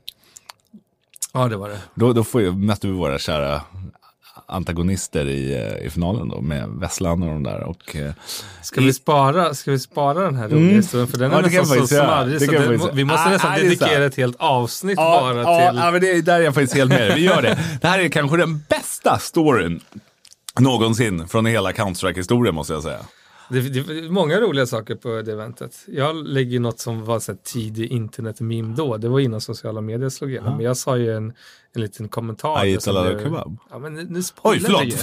[1.33, 1.79] Ja, det var det.
[1.95, 3.63] Då, då får möter vi våra kära
[4.47, 7.61] antagonister i, eh, i finalen då med Vesslan och de där.
[7.63, 8.13] Och, eh,
[8.63, 11.09] Ska vi spara, ska vi spara den här roliga historien?
[11.09, 13.31] För den är Ja, nästan så smarrig så vi det, faktiskt vi måste göra.
[13.33, 15.79] nästan Ah, dedikera ett helt avsnitt Ja, bara ja, till...
[15.81, 17.15] ja, men det, där är jag faktiskt helt med.
[17.15, 17.59] Vi gör det.
[17.81, 19.81] Det här är kanske den bästa storyn
[20.59, 22.99] någonsin från hela Counter-Strike-historien måste jag säga.
[23.51, 25.85] Det, det många roliga saker på det eventet.
[25.87, 28.97] Jag lägger ju något som var så här tidig internet-meme då.
[28.97, 30.57] Det var innan sociala medier slog igenom.
[30.57, 31.33] Men jag sa ju en,
[31.75, 32.65] en liten kommentar.
[32.65, 33.57] I där som eat a lot blev- of kebab.
[33.71, 34.83] Ja, men nu, nu Oj, spoilar förlåt.
[34.83, 34.97] vi ju.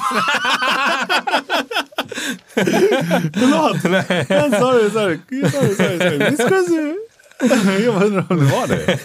[3.34, 3.82] Förlåt!
[4.62, 5.20] sorry, sorry.
[5.52, 6.38] sorry, sorry, sorry.
[7.48, 7.84] Se.
[7.84, 9.00] Jag undrar om det var det.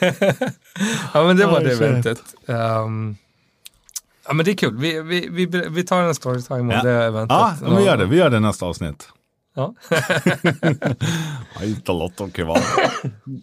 [1.14, 2.22] Ja, men det var Oj, det eventet.
[2.46, 3.16] Ehm,
[4.26, 4.76] ja, men det är kul.
[4.76, 6.83] Vi, vi, vi, vi tar en storytime om Ja.
[6.83, 7.37] det eventet.
[7.38, 8.05] Ja, men vi gör det.
[8.07, 9.09] Vi gör det nästa avsnitt.
[9.55, 9.75] Ja.
[11.62, 12.59] I eat a lot of kebab.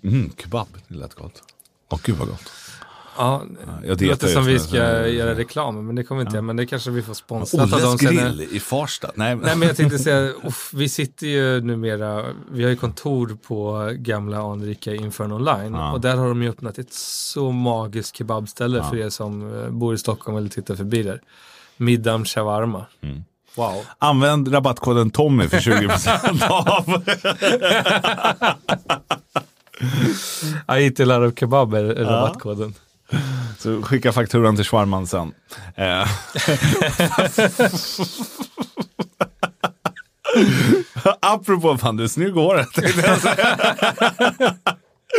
[0.03, 1.43] Mm, kebab, det lät gott.
[1.89, 2.51] Åh, gud vad gott.
[3.17, 3.43] Ja,
[3.85, 6.41] Jag det låter som vi ska göra reklam, men det kommer vi inte göra.
[6.41, 8.15] Men det kanske vi får sponsrat av Olles dem sen.
[8.15, 9.11] grill i Farsta.
[9.15, 9.45] Nej, men...
[9.45, 13.89] Nej men jag tänkte säga, uff, vi sitter ju numera, vi har ju kontor på
[13.95, 15.91] gamla anrika Infern Online Ja.
[15.91, 19.93] och där har de ju öppnat ett så magiskt kebabställe för er som eh, bor
[19.93, 21.21] i Stockholm eller tittar förbi där.
[21.77, 22.85] Middam Shawarma.
[23.01, 23.23] Mm.
[23.59, 23.85] Wow.
[23.99, 27.03] Använd rabattkoden Tommy för 20% av.
[30.77, 32.73] I eat a lot of kebab är rabattkoden.
[33.57, 35.33] Så skicka fakturan till Schwarman sen.
[35.75, 36.07] Eh.
[41.19, 42.67] Apropå fan, du är snygg i håret.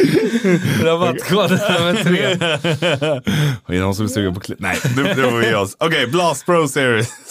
[0.82, 2.24] Rabattkoden nummer tre.
[3.66, 4.60] Är det någon som är sugen på klipp?
[4.60, 5.76] Nej, det, det var vi oss.
[5.78, 7.08] Okej, Blast Pro Series.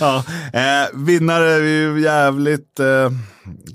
[0.00, 3.10] ja, eh, vinnare är ju jävligt eh,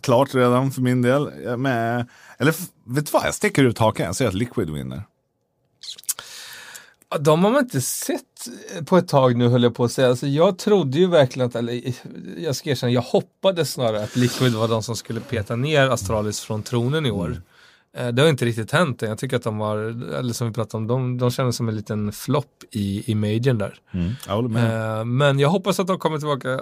[0.02, 1.30] klart redan för min del.
[1.58, 2.08] Med,
[2.40, 2.52] eller
[2.86, 4.06] vet du vad, jag sticker ut hakan.
[4.06, 5.04] Jag säger att Liquid vinner.
[7.20, 8.24] De har man inte sett
[8.86, 10.08] på ett tag nu höll jag på att säga.
[10.10, 11.82] Alltså, jag trodde ju verkligen att, eller
[12.38, 16.40] jag ska erkänna, jag hoppades snarare att Liquid var de som skulle peta ner Astralis
[16.42, 17.42] från tronen i år.
[17.98, 19.10] Eh, Det har inte riktigt hänt än.
[19.10, 19.78] Jag tycker att de var,
[20.16, 23.58] eller som vi pratade om, de, de kändes som en liten flopp i, i majorn
[23.58, 23.80] där.
[24.28, 25.00] Jag håller med.
[25.00, 26.62] Eh, Men jag hoppas att de kommer tillbaka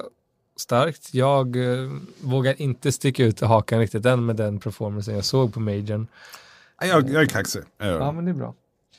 [0.59, 1.13] starkt.
[1.13, 5.59] Jag eh, vågar inte sticka ut hakan riktigt än med den performancen jag såg på
[5.59, 6.07] majorn.
[6.81, 7.61] Jag, jag är kaxig.
[7.77, 7.87] Jag.
[8.01, 8.53] Ja, men det är bra.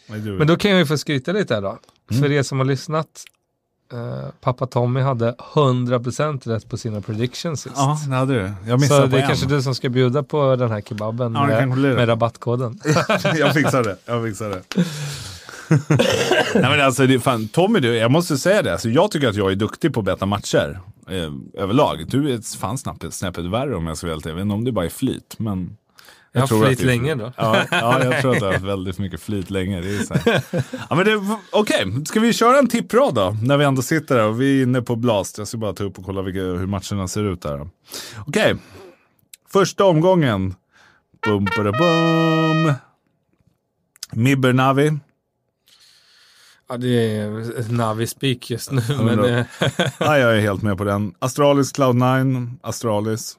[0.09, 1.79] Men då kan jag ju få skryta lite här då.
[2.11, 2.23] Mm.
[2.23, 3.25] För er som har lyssnat.
[3.93, 7.75] Eh, pappa Tommy hade 100% rätt på sina predictions sist.
[7.77, 8.53] Ja, det hade du.
[8.67, 11.35] Jag Så missade det på är kanske du som ska bjuda på den här kebaben
[11.35, 11.95] Ja, det med, det.
[11.95, 12.81] med rabattkoden.
[13.37, 13.97] jag fixar det.
[14.07, 14.63] Jag fixar det.
[16.55, 18.73] Nej, men alltså, det fan, Tommy, du, jag måste säga det.
[18.73, 22.05] Alltså, jag tycker att jag är duktig på att betta matcher eh, överlag.
[22.09, 24.33] Du är fan snäppet, snäppet värre om jag ska vara helt ärlig.
[24.33, 25.77] Jag vet inte om det bara är flyt, men...
[26.33, 27.33] Jag har tror att flyt det är- länge då.
[27.37, 29.81] Ja, ja, jag tror att du har haft väldigt mycket flyt länge.
[29.81, 30.43] Det är så här.
[30.91, 33.37] ja, men det, okej, ska vi köra en tipprad då?
[33.43, 35.39] När vi ändå sitter där och vi är inne på Blast.
[35.39, 37.69] Jag ska bara ta upp och kolla vilka, hur matcherna ser ut där.
[38.27, 38.57] Okej,
[39.49, 40.55] första omgången.
[41.27, 42.73] Bum, bada, bum.
[44.13, 44.99] Mibber Navi.
[46.69, 48.83] Ja, det är Navi speak just nu.
[48.89, 49.45] men Men, då- eh,
[49.99, 51.15] Ja, jag är helt med på den.
[51.19, 52.51] Astralis Cloud9.
[52.63, 53.37] Astralis.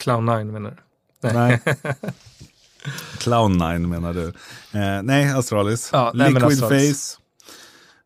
[0.00, 0.76] Clown9 menar du?
[1.20, 1.60] Nej.
[3.18, 4.26] Clown9 menar du.
[4.72, 5.90] Eh, nej, Astralis.
[5.92, 7.14] Ja, nej, Liquid Astralis.
[7.14, 7.22] Face.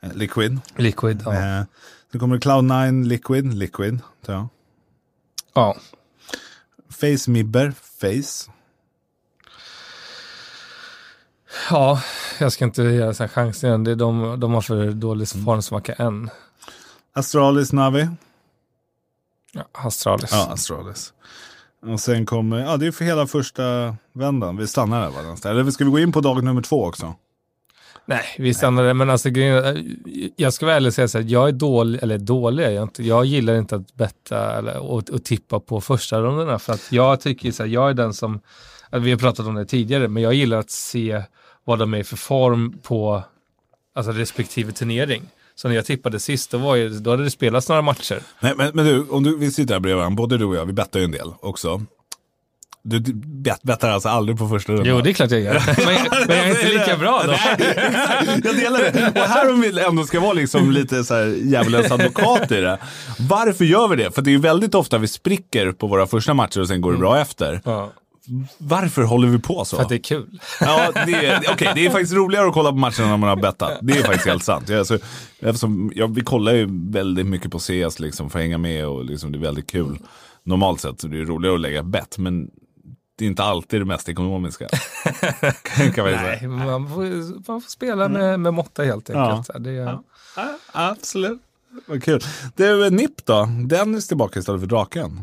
[0.06, 0.60] Eh, Liquid.
[0.76, 1.32] Liquid, ja.
[1.34, 1.64] Eh,
[2.10, 3.54] sen kommer Cloud9 Liquid.
[3.54, 3.98] Liquid.
[4.26, 4.48] tar jag.
[5.54, 5.76] ja.
[6.90, 7.72] Face Mibber.
[8.00, 8.50] Face.
[11.70, 12.02] Ja,
[12.38, 13.84] jag ska inte så här chanser igen.
[13.84, 16.30] Det är de, de har för dålig formsmacka än.
[17.12, 18.08] Astralis Navi.
[19.52, 20.32] Ja, Astralis.
[20.32, 21.12] Ja, Astralis.
[21.86, 24.56] Och sen kommer, ja det är för hela första vändan.
[24.56, 25.50] Vi stannar där va?
[25.50, 27.14] Eller ska vi gå in på dag nummer två också?
[28.06, 28.94] Nej, vi stannar där.
[28.94, 29.76] Men alltså, eh,
[30.36, 33.02] jag ska väl och säga så här, jag är dålig, eller dålig är jag inte.
[33.02, 36.58] Jag gillar inte att betta eller, och, och tippa på första rundorna.
[36.58, 38.40] För att jag tycker så här, jag är den som,
[38.92, 41.22] eh, vi har pratat om det tidigare, men jag gillar att se
[41.64, 43.22] vad de är för form på
[43.94, 45.22] alltså, respektive turnering.
[45.54, 48.18] Så när jag tippade sist, då, var ju, då hade det spelats några matcher.
[48.40, 50.66] Nej, men, men du, om du, vi sitter här bredvid varandra, både du och jag,
[50.66, 51.82] vi bettar ju en del också.
[52.84, 54.88] Du du bet, bettar alltså aldrig på första rundan?
[54.88, 55.62] Jo, det är klart jag gör.
[55.86, 57.32] Men, jag- men jag är inte lika bra då.
[58.44, 59.20] jag delar det.
[59.20, 62.78] Och här om vi ändå ska vara liksom lite så här djävulens advokat i det.
[63.18, 64.10] Varför gör vi det?
[64.14, 66.92] För det är ju väldigt ofta vi spricker på våra första matcher och sen går
[66.92, 67.60] det bra efter.
[67.64, 67.92] Ja,
[68.58, 69.76] Varför håller vi på så?
[69.76, 70.40] för att det är kul.
[70.60, 73.36] Ja, det är, okej, det är faktiskt roligare att kolla på matcherna när man har
[73.36, 73.78] bettat.
[73.82, 74.68] Det är faktiskt helt sant.
[74.68, 74.98] Jag, alltså,
[75.40, 79.04] eftersom, ja, vi kollar ju väldigt mycket på CS liksom, för att hänga med och
[79.04, 79.98] liksom, det är väldigt kul.
[80.44, 82.50] Normalt sett så det är roligare att lägga bett, men
[83.18, 84.68] det är inte alltid det mest ekonomiska.
[85.94, 86.12] kan man.
[86.12, 87.02] Nej, man får,
[87.50, 89.48] man får spela med, med måtta helt enkelt.
[89.54, 89.58] Ja.
[89.58, 89.98] Det är,
[90.36, 91.40] Ja, absolut.
[91.86, 92.20] Vad kul.
[92.56, 93.48] Du, Nipp då?
[93.66, 95.22] Dennis tillbaka istället för draken.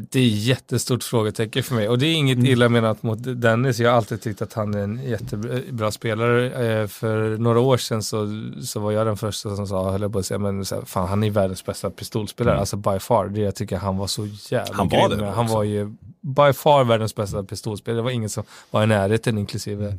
[0.00, 1.88] Det är jättestort frågetecken för mig.
[1.88, 2.46] Och det är inget Mm.
[2.50, 3.78] illa menat mot Dennis.
[3.80, 6.66] Jag har alltid tyckt att han är en jättebra spelare.
[6.80, 8.28] Eh, För några år sedan så,
[8.62, 10.82] så var jag den första som sa, höll jag på att säga, men så här,
[10.82, 12.58] fan han är världens bästa pistolspelare.
[12.58, 13.28] Alltså by far.
[13.28, 14.76] Det jag tycker han var så jävla Mm.
[14.78, 15.18] Han var grym.
[15.18, 15.56] det Han också.
[15.56, 15.84] var ju
[16.20, 17.98] by far världens bästa pistolspelare.
[17.98, 19.98] Det var ingen som var i närheten inklusive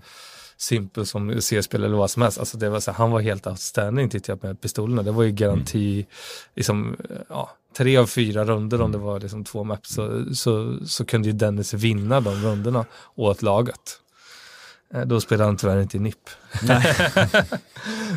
[0.57, 2.39] Simpel som C-spel eller vad som helst.
[2.39, 5.03] Alltså det var så, här, han var helt outstanding tyckte jag med pistolerna.
[5.03, 6.05] Det var ju garanti,
[6.55, 6.95] liksom,
[7.29, 11.27] ja, tre av fyra runder om det var liksom två maps så, så, så kunde
[11.27, 13.99] ju Dennis vinna de runderna åt laget.
[14.93, 16.29] Eh, Då spelade han tyvärr inte i NIP.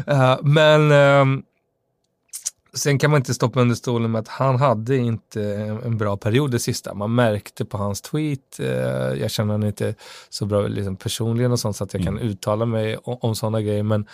[0.06, 1.42] Eh, Men ehm,
[2.74, 5.42] sen kan man inte stoppa under stolen med att han hade inte
[5.84, 6.94] en bra period det sista.
[6.94, 8.66] Man märkte på hans tweet, eh,
[9.20, 9.94] jag känner honom inte
[10.28, 13.62] så bra liksom, personligen och sånt så att jag kan uttala mig om, om sådana
[13.62, 13.82] grejer.
[13.82, 14.06] Men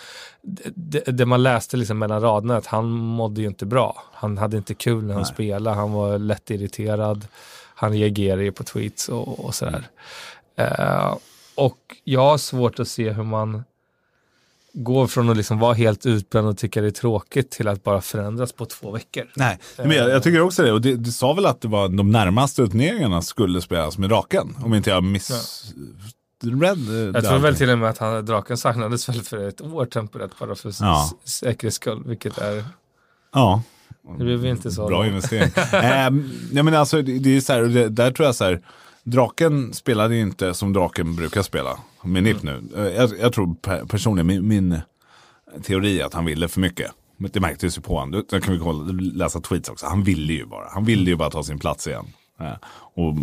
[0.75, 4.03] det, det, man läste liksom mellan raderna att han mådde ju inte bra.
[4.13, 5.33] Han hade inte kul när han Nej.
[5.33, 7.27] spelade, han var lätt irriterad.
[7.75, 9.87] Han reagerade ju på tweets och, och sådär.
[10.55, 11.17] Eh,
[11.55, 13.63] och jag har svårt att se hur man
[14.75, 18.01] går från att liksom vara helt utbränd och tycka det är tråkigt till att bara
[18.01, 19.23] förändras på två veckor.
[19.35, 20.71] Nej, men jag, jag tycker också det.
[20.71, 24.55] Och det, du sa väl att det var de närmaste turneringarna skulle spelas med draken?
[24.63, 25.63] Om inte jag miss...
[26.43, 29.61] Red, eh, Jag tror väl till och med att han, draken saknades väl för ett
[29.61, 31.09] år temporärt bara för Ja.
[31.23, 32.63] säkerhets skull, vilket är,
[33.33, 33.61] Ja.
[34.17, 34.87] det blev inte så.
[34.87, 35.51] Bra investering.
[35.83, 38.61] ähm, ja, men alltså, det, det är så här, det, där tror jag så här,
[39.05, 42.63] draken spelade ju inte som draken brukar spela med NIP nu.
[42.75, 44.79] Eh, jag, jag tror personligen, min, min
[45.63, 46.91] teori är att han ville för mycket.
[47.17, 48.23] Men Det märktes ju på honom.
[48.29, 49.85] Då kan vi kolla, läsa tweets också.
[49.85, 50.69] Han ville ju bara.
[50.69, 52.05] Han ville ju bara ta sin plats igen.
[52.39, 53.15] Eh, och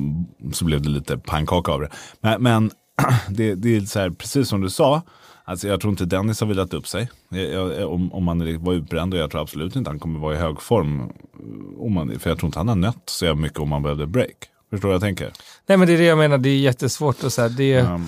[0.55, 1.89] så blev det lite pannkaka av det.
[2.21, 2.71] Men, men
[3.29, 5.03] det, det är så här, precis som du sa.
[5.45, 7.11] Alltså jag tror inte Dennis har vilat upp sig.
[7.29, 10.35] Jag, jag, om, om han var utbränd och jag tror absolut inte han kommer vara
[10.35, 11.01] i hög form.
[11.01, 14.07] Eh, om man, för jag tror inte han har nött så mycket om han behövde
[14.07, 14.52] break.
[14.73, 15.33] Förstår vad jag tänker?
[15.67, 17.49] Nej men det är det jag menar, det är jättesvårt att säga.
[17.49, 18.07] Det, Um,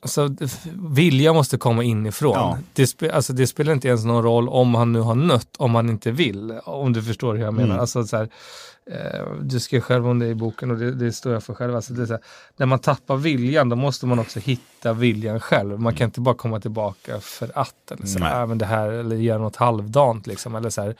[0.00, 2.32] alltså, det- vilja måste komma inifrån.
[2.32, 2.58] Ja.
[2.72, 5.74] Det, spe, alltså, det spelar inte ens någon roll om han nu har nött, om
[5.74, 6.52] han inte vill.
[6.64, 7.68] Om du förstår hur jag menar.
[7.68, 7.80] Mm.
[7.80, 8.28] Alltså, så här,
[9.42, 11.76] du skrev själv om det i boken och det, det står jag för själv.
[11.76, 12.22] Alltså, det är så här,
[12.56, 15.80] när man tappar viljan då måste man också hitta viljan själv.
[15.80, 17.90] Man kan inte bara komma tillbaka för att.
[17.90, 20.26] Eller så, här, "Ah, men det här, eller göra något halvdant.
[20.26, 20.94] Liksom, eller så här,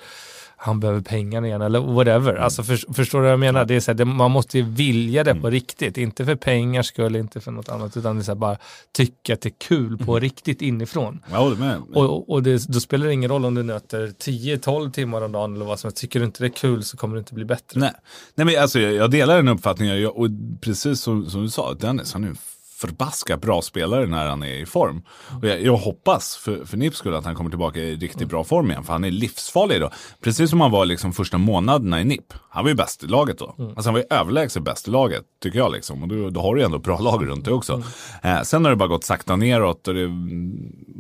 [0.59, 2.31] han behöver pengarna igen eller whatever.
[2.31, 2.43] Mm.
[2.43, 3.65] Alltså för, förstår du vad jag menar?
[3.65, 5.43] Det är så här, det, man måste ju vilja det Mm.
[5.43, 5.99] på riktigt.
[5.99, 7.97] Inte för pengars skull, inte för något annat.
[7.97, 8.57] Utan det är så bara
[8.93, 11.21] tycka att det är kul på riktigt inifrån.
[11.31, 11.83] jag håller med.
[11.95, 15.55] Och, och det, då spelar det ingen roll om du nöter 10-12 timmar om dagen
[15.55, 15.97] eller vad som helst.
[16.01, 17.76] Tycker du inte det är kul så kommer det inte bli bättre.
[17.77, 17.93] Nej,
[18.35, 20.01] Nej men alltså, jag, jag delar den uppfattningen.
[20.01, 20.29] Jag, och
[20.61, 22.37] precis som, som du sa, Dennis han är en
[22.77, 25.03] förbaskat bra spelare när han är i form.
[25.43, 28.45] Och jag, jag hoppas för, för Nips skull att han kommer tillbaka i riktigt bra
[28.45, 28.85] form igen.
[28.85, 29.91] För han är livsfarlig då.
[30.21, 32.33] Precis som han var liksom första månaderna i NIP.
[32.51, 33.55] Han var ju bäst i laget då.
[33.59, 35.73] Alltså han var ju överlägset bäst i laget, tycker jag.
[35.73, 36.03] Liksom.
[36.03, 37.83] Och då, då har du ju ändå bra lag runt dig också.
[38.23, 39.89] Eh, sen har det bara gått sakta neråt.
[39.89, 40.11] Och, det,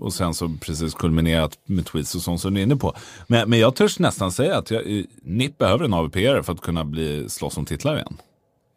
[0.00, 2.96] och sen så precis kulminerat med tweets och sånt som du är inne på.
[3.26, 6.84] Men, men jag törs nästan säga att jag, NIP behöver en AVP för att kunna
[6.84, 8.16] bli, slåss om titlar igen.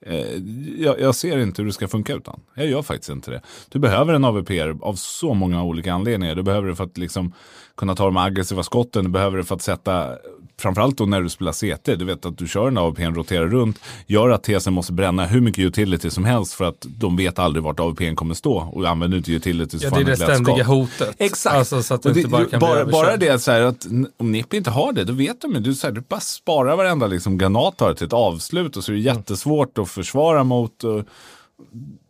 [0.05, 0.35] Eh,
[0.77, 2.39] jag, jag ser inte hur det ska funka utan.
[2.53, 3.41] Jag gör faktiskt inte det.
[3.69, 6.35] Du behöver en AVPR av så många olika anledningar.
[6.35, 7.33] Du behöver det för att liksom
[7.77, 9.03] kunna ta de aggressiva skotten.
[9.03, 10.17] Du behöver det för att sätta,
[10.59, 13.79] framförallt då när du spelar CT, du vet att du kör en AVP, roterar runt,
[14.07, 17.63] gör att TSN måste bränna hur mycket utility som helst för att de vet aldrig
[17.63, 20.55] vart AVP kommer stå och använder inte utility så Ja, får det är det ständiga
[20.55, 20.67] skott.
[20.67, 21.15] hotet.
[21.17, 21.55] Exakt.
[21.55, 23.85] Alltså, så att det, inte bara kan bli bara, bara det så här att
[24.17, 25.59] om NIP inte har det, då vet de ju.
[25.59, 28.95] Du, så här, du bara sparar varenda liksom, granat till ett avslut och så är
[28.95, 30.83] det jättesvårt att försvara mot.
[30.83, 31.03] Och,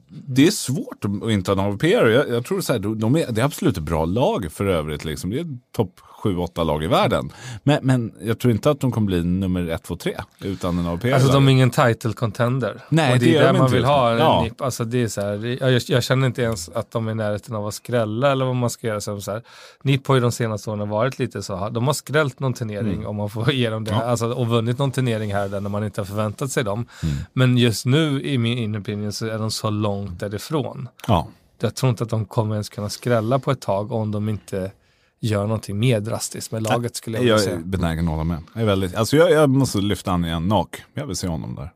[0.09, 1.83] det är svårt att inte ha AVP.
[1.83, 5.05] Jag, jag tror så här, de är, det är absolut ett bra lag för övrigt.
[5.05, 5.29] Liksom.
[5.29, 7.31] Det är topp 7-8 lag i världen.
[7.63, 10.87] Men, men jag tror inte att de kommer bli nummer 1, 2, 3 utan en
[10.87, 11.13] AVP.
[11.13, 12.81] Alltså de är ingen title contender.
[12.89, 14.41] Nej, och det, det är gör där de man inte vill ha Ja.
[14.43, 14.61] NIP.
[14.61, 17.55] Alltså det är så här, jag, jag känner inte ens att de är i närheten
[17.55, 19.01] av att skrälla eller vad man ska göra.
[19.01, 19.41] Så här.
[19.83, 23.15] NIP har ju de senaste åren varit lite så, de har skrällt någon turnering om
[23.15, 23.91] man får ge dem det.
[23.91, 24.03] Mm.
[24.03, 24.09] Ja.
[24.09, 26.85] Alltså, och vunnit någon turnering här där när man inte har förväntat sig dem.
[27.03, 27.15] Mm.
[27.33, 30.87] Men just nu i min in opinion så är de så långt därifrån.
[31.07, 31.27] Ja.
[31.59, 34.71] Jag tror inte att de kommer ens kunna skrälla på ett tag om de inte
[35.19, 37.59] gör någonting mer drastiskt med laget skulle jag vilja Jag är säga.
[37.63, 38.43] benägen att hålla med.
[38.53, 40.83] Jag, är väldigt, alltså jag, jag måste lyfta han igen, Nak.
[40.93, 41.71] Jag vill se honom där.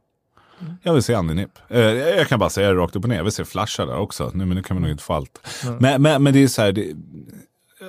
[0.62, 0.73] Mm.
[0.83, 1.49] Jag vill se han i NIP.
[1.67, 3.15] Eh, jag kan bara säga det rakt upp och ner.
[3.17, 4.31] Jag vill se Flasha där också.
[4.33, 5.47] Nu, men nu kan vi nog inte få allt.
[5.79, 6.95] Men, men, men det är så här, det,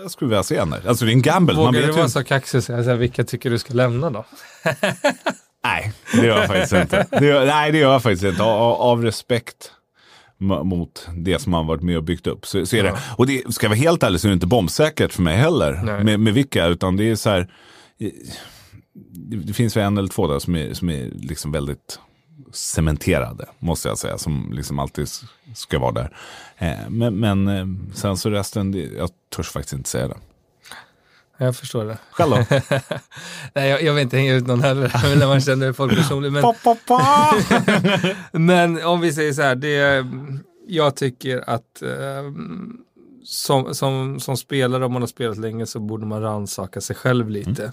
[0.03, 0.89] jag skulle vilja se där.
[0.89, 1.55] Alltså det är en gamble.
[1.55, 3.75] Man Vågar vet du vara så kaxig och säga så här, vilka tycker du ska
[3.75, 4.25] lämna då?
[5.65, 7.07] Nej, det gör jag faktiskt inte.
[7.11, 8.43] Det gör, nej, det gör jag faktiskt inte.
[8.43, 9.73] Av, av respekt
[10.45, 12.47] mot det som man varit med och byggt upp.
[12.47, 12.99] Så, så är det.
[13.17, 15.81] Och det, ska jag vara helt ärlig så är det inte bombsäkert för mig heller.
[15.85, 16.05] Nej.
[16.05, 17.53] Med, med vilka, utan det är så här.
[19.47, 21.99] Det, finns väl en eller två där som är, som är liksom väldigt
[22.53, 25.09] cementerade, måste jag säga, som liksom alltid
[25.55, 26.17] ska vara där.
[26.59, 30.17] Eh, men, men eh, sen så resten, jag törs faktiskt inte säga det.
[31.37, 31.99] Jag förstår det.
[32.11, 32.37] Själv då?
[33.55, 36.33] Nej, jag, jag vill inte hänga ut någon heller när man känner folk personligen.
[36.33, 37.35] Men, Pa, pa, pa.
[38.39, 40.07] men om vi säger så här, det,
[40.67, 42.33] jag tycker att eh,
[43.25, 47.31] som, som, som spelare, om man har spelat länge, så borde man rannsaka sig själv
[47.31, 47.73] lite.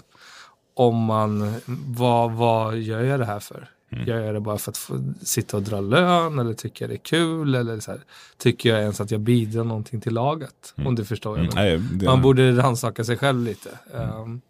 [0.74, 1.54] Om man,
[1.86, 3.68] vad, vad gör jag det här för?
[4.06, 6.98] Gör jag det bara för att få sitta och dra lön eller tycker det är
[6.98, 7.54] kul?
[7.54, 8.00] Eller så här,
[8.38, 10.74] tycker jag ens att jag bidrar någonting till laget?
[10.86, 11.54] Om du förstår menar.
[11.54, 13.70] Nej, det, Man borde rannsaka sig själv lite.
[13.92, 14.40] Um,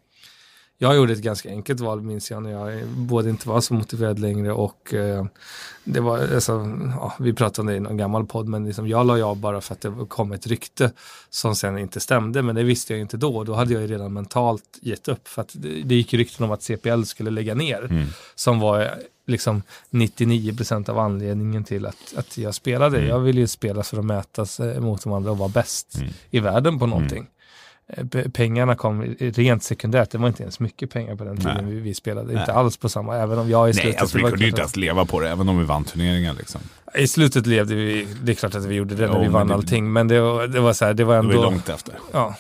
[0.83, 4.19] jag gjorde ett ganska enkelt val minns jag när jag både inte var så motiverad
[4.19, 5.25] längre och eh,
[5.85, 6.53] det var, alltså,
[6.97, 9.61] ja, vi pratade om det i någon gammal podd, men liksom jag la av bara
[9.61, 10.93] för att det kom ett rykte
[11.31, 13.45] som sen inte stämde, men det visste jag inte då.
[13.45, 16.53] Då hade jag ju redan mentalt gett upp för att det, det gick rykten om
[16.53, 18.07] att CPL skulle lägga ner, Mm.
[18.35, 18.89] som var eh,
[19.27, 23.07] liksom 99% av anledningen till att, att jag spelade.
[23.07, 26.09] Jag ville ju spela för att mätas eh, mot de andra och vara bäst Mm.
[26.31, 27.27] i världen på någonting.
[27.89, 31.65] Eh, pe- Pengarna kom rent sekundärt, det var inte ens mycket pengar på den tiden
[31.65, 31.75] Nej.
[31.75, 32.33] vi, vi spelade.
[32.33, 32.41] Nej.
[32.41, 34.01] Inte alls på samma, även om jag i Nej, slutet...
[34.01, 35.85] alltså det vi var kunde ju inte ens leva på det, även om vi vann
[35.85, 36.35] turneringar.
[36.35, 36.61] Liksom.
[36.99, 39.33] I slutet levde vi, det är klart att vi gjorde det när Jo, vi men
[39.33, 41.29] vann det- allting, men det var, det var så här, det var Det ändå...
[41.37, 41.95] var ju långt efter.
[42.13, 42.35] Ja.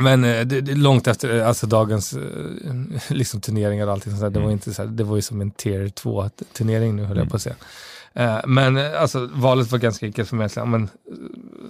[0.00, 2.14] Men eh, det, det, långt efter, eh, alltså dagens
[3.08, 4.52] liksom turneringar och allting sånt där, det var Mm.
[4.52, 7.22] inte så här, det var ju som en tier 2 turnering nu höll Mm.
[7.24, 7.54] jag på att säga.
[8.18, 10.48] Eh, Men eh, alltså valet var ganska enkelt för mig.
[10.56, 10.88] Men, eh,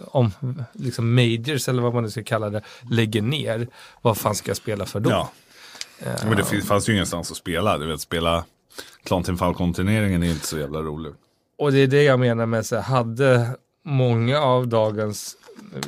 [0.07, 0.31] om
[0.73, 3.69] liksom majors eller vad man nu ska kalla det lägger ner,
[4.03, 5.11] vad fan ska jag spela för då?
[5.11, 5.31] Ja.
[6.25, 7.79] Men det fanns ju ingenstans att spela.
[7.79, 8.45] Du vet, spela
[9.05, 11.13] Clan Team Falcon-turneringen är inte så jävla rolig.
[11.59, 15.37] Och det är det jag menar med så här, hade många av dagens,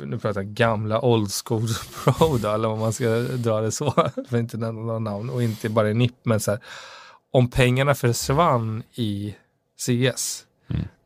[0.03, 1.67] nu pratar jag gamla old school
[2.03, 3.91] pro då, eller om man ska dra det så,
[4.29, 6.59] för inte nämna några namn, och inte bara i NIP, men så här,
[7.31, 9.35] om pengarna försvann i
[9.79, 10.45] CS.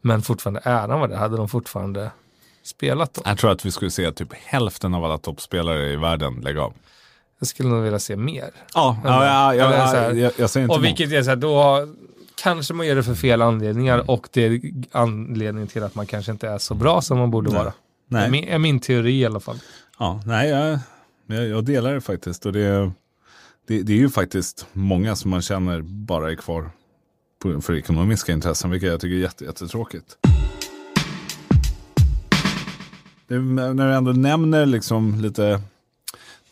[0.06, 2.12] Men fortfarande äran var det, hade de fortfarande
[2.64, 3.22] spelat då?
[3.26, 6.74] Jag tror att vi skulle se typ hälften av alla toppspelare i världen lägga av.
[7.40, 8.50] Jag skulle nog vilja se mer.
[8.74, 11.30] Ja, ja, ja, ja, Eller ja, här- jag, jag säger inte Och vilket är så
[11.30, 11.90] här, då har,
[12.36, 16.32] kanske man gör det för fel anledningar och det är anledningen till att man kanske
[16.32, 17.60] inte är så bra som man borde Nej.
[17.60, 17.74] vara.
[18.10, 19.58] Det är Nej, min, är min teori i alla fall.
[20.00, 20.50] ja, nej
[21.28, 22.46] jag, jag, delar det faktiskt.
[22.46, 22.92] Och det,
[23.68, 26.70] det, det är ju faktiskt många som man känner bara är kvar
[27.62, 30.18] för ekonomiska intressen, vilket jag tycker är jätte, jättetråkigt.
[33.28, 35.62] Det, när du ändå nämner liksom lite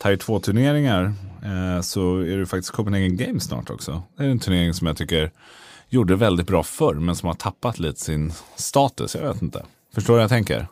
[0.02, 4.02] Tier 2-turneringar eh, så är det faktiskt Copenhagen Games snart också.
[4.16, 5.30] Det är en turnering som jag tycker
[5.88, 9.14] gjorde väldigt bra förr men som har tappat lite sin status.
[9.14, 9.64] Jag vet inte.
[9.94, 10.66] Förstår du vad jag tänker?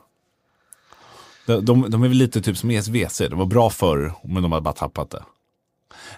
[1.46, 3.18] De, de, de är väl lite typ som ESVC.
[3.18, 5.22] Det var bra förr men de har bara tappat det.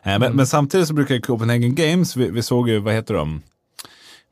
[0.03, 3.43] Eh, men, men samtidigt så brukar Copenhagen Games, vi, vi såg ju, vad heter de?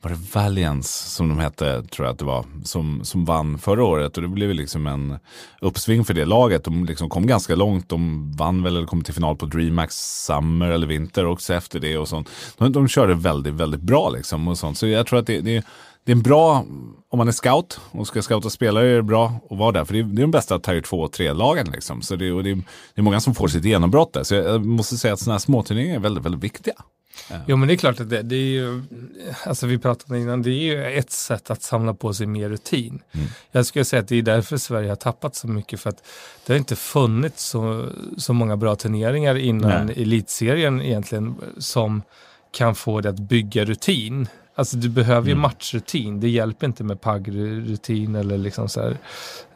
[0.02, 3.84] Var det Valiance som de hette, tror jag att det var, som, som vann förra
[3.84, 4.16] året.
[4.16, 5.18] Och det blev ju liksom en
[5.60, 6.64] uppsving för det laget.
[6.64, 7.88] De liksom kom ganska långt.
[7.88, 11.98] De vann väl eller kom till final på DreamHack Summer eller Vinter också efter det
[11.98, 12.28] och sånt.
[12.58, 14.78] De, de körde väldigt, väldigt bra liksom och sånt.
[14.78, 15.64] Så jag tror att det, det,
[16.04, 16.64] det är en bra,
[17.10, 19.84] om man är scout och ska scouta spelare är det bra att vara där.
[19.84, 22.02] För det är, det är de bästa Tier 2 och 3-lagen liksom.
[22.02, 24.22] Så det, och det, är, det är många som får sitt genombrott där.
[24.22, 26.74] Så jag, jag måste säga att sådana här småturneringar är väldigt, väldigt viktiga.
[27.46, 28.82] Jo men det är klart att det, det är ju,
[29.46, 33.02] alltså vi pratade innan, det är ju ett sätt att samla på sig mer rutin.
[33.12, 33.26] Mm.
[33.50, 36.04] Jag skulle säga att det är därför Sverige har tappat så mycket för att
[36.46, 40.02] det har inte funnits så, så många bra turneringar innan Nej.
[40.02, 42.02] elitserien egentligen som
[42.52, 44.28] kan få det att bygga rutin.
[44.54, 45.42] Alltså du behöver ju Mm.
[45.42, 46.20] matchrutin.
[46.20, 48.96] Det hjälper inte med PAG-rutin eller liksom så här,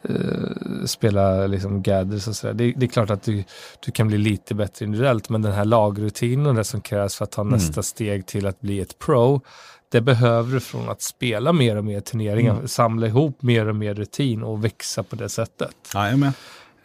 [0.03, 2.53] eh, spela liksom gathers och sådär.
[2.53, 3.43] Det, det är klart att du,
[3.85, 7.23] du kan bli lite bättre individuellt, men den här lagrutinen och det som krävs för
[7.23, 7.53] att ta Mm.
[7.53, 9.41] nästa steg till att bli ett pro,
[9.89, 12.67] det behöver du från att spela mer och mer turneringar, Mm.
[12.67, 15.75] samla ihop mer och mer rutin och växa på det sättet.
[15.93, 16.31] Ja, jag är med.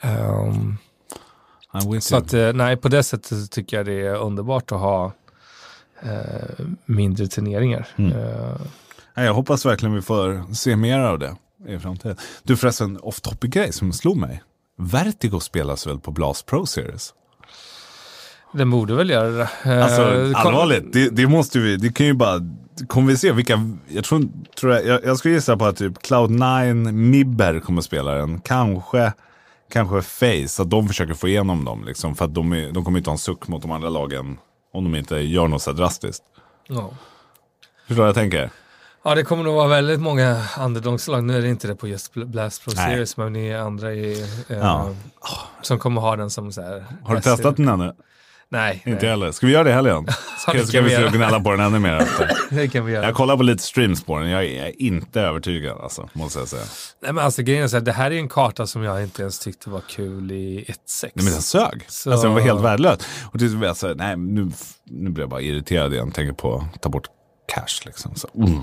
[0.00, 0.76] Ehm,
[2.00, 5.12] så att, eh, nej, på det sättet så tycker jag det är underbart att ha
[6.86, 7.88] mindre turneringar.
[7.96, 8.12] Mm.
[8.12, 11.36] Eh, Jag hoppas verkligen vi får se mer av det
[11.68, 12.16] i framtiden.
[12.42, 14.42] Du förresten, off topic grej som slog mig.
[14.78, 17.14] Vertigo spelas väl på Blast Pro Series?
[18.52, 19.48] Den borde väl göra det.
[19.64, 22.40] Eh, Alltså kom- allvarligt, det, det måste vi, det kan ju bara,
[22.88, 24.22] kommer vi se vilka, jag tror,
[24.60, 29.12] tror jag, jag, jag skulle gissa på att typ Cloud9, Mibber kommer spela den, kanske,
[29.72, 32.98] kanske Face, att de försöker få igenom dem liksom, för att de, är, de kommer
[32.98, 34.38] inte ha en suck mot de andra lagen
[34.72, 36.22] om de inte gör något så drastiskt.
[36.68, 36.90] Ja.
[37.86, 38.50] Förstår vad jag tänker?
[39.04, 41.24] ja, det kommer nog vara väldigt många underdogslag.
[41.24, 42.90] Nu är det inte det på just Blast Pro Nej.
[42.94, 44.90] Series, men ni andra i, eh, Ja.
[45.62, 46.84] som kommer ha den som så här.
[47.04, 47.92] Har du testat den ännu?
[48.52, 49.10] Nej, Inte nej.
[49.10, 49.32] heller.
[49.32, 50.06] Ska vi göra det i helgen?
[50.46, 51.10] Ja, Ska, det ska vi slå göra.
[51.10, 52.08] gnälla på den ännu mer?
[52.50, 53.04] Det kan vi göra.
[53.04, 56.62] Jag kollar på lite streams på den, jag är inte övertygad alltså, måste jag säga.
[57.02, 59.22] Nej, men alltså, grejen är så här, det här är en karta som jag inte
[59.22, 60.74] ens tyckte var kul i 1.6.
[61.02, 61.84] Nej men den sög.
[61.88, 62.98] Så- Alltså den var helt värdelös.
[63.32, 64.50] Och slut så, nej nu,
[64.84, 66.10] nu blir jag bara irriterad igen.
[66.12, 67.06] Tänker på att ta bort
[67.54, 68.14] cash liksom.
[68.14, 68.60] Så, mm.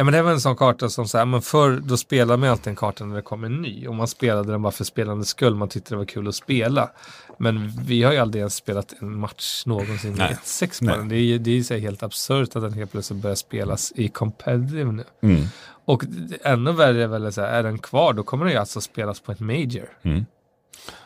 [0.00, 2.48] Nej men det var en sån karta som så här, men förr då spelade man
[2.48, 3.86] alltid en karta när det kom en ny.
[3.86, 6.90] Och man spelade den bara för spelandets skull, man tyckte det var kul att spela.
[7.38, 10.96] Men vi har ju aldrig ens spelat en match någonsin i 1.6 på Nej.
[10.96, 11.08] den.
[11.08, 13.92] Det är ju det är ju så helt absurt att den helt plötsligt börjar spelas
[13.96, 15.04] i competitive nu.
[15.22, 15.44] Mm.
[15.84, 16.04] Och
[16.44, 19.20] ännu värre är väl så här, är den kvar då kommer den ju alltså spelas
[19.20, 19.88] på ett major.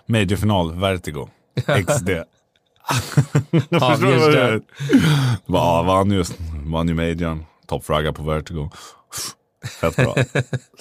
[0.06, 1.28] Majorfinal, Vertigo.
[1.86, 2.08] XD.
[2.08, 2.24] Ja,
[3.60, 4.62] Förstår du just vad det är?
[5.46, 6.24] Va, vann ju,
[6.64, 7.44] vann ju Majorn.
[7.66, 8.70] Toppfragga på Vertigo.
[9.80, 10.14] Fett bra.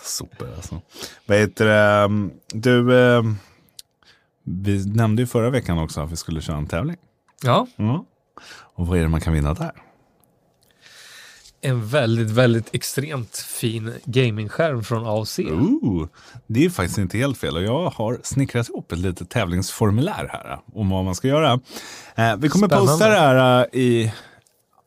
[0.03, 0.81] Super alltså.
[1.25, 2.29] Vad heter det?
[2.53, 3.23] Du, eh,
[4.43, 6.97] vi nämnde ju förra veckan också att vi skulle köra en tävling.
[7.43, 8.05] Ja, Ja.
[8.75, 9.71] Och vad är det man kan vinna där?
[11.65, 15.39] en väldigt, väldigt extremt fin gamingskärm från AOC.
[15.39, 16.07] Ooh,
[16.47, 20.59] det är faktiskt inte helt fel och jag har snickrat ihop ett litet tävlingsformulär här
[20.73, 21.59] om vad man ska göra.
[22.15, 22.91] Eh, vi kommer Spännande.
[22.91, 24.13] posta det här eh, i,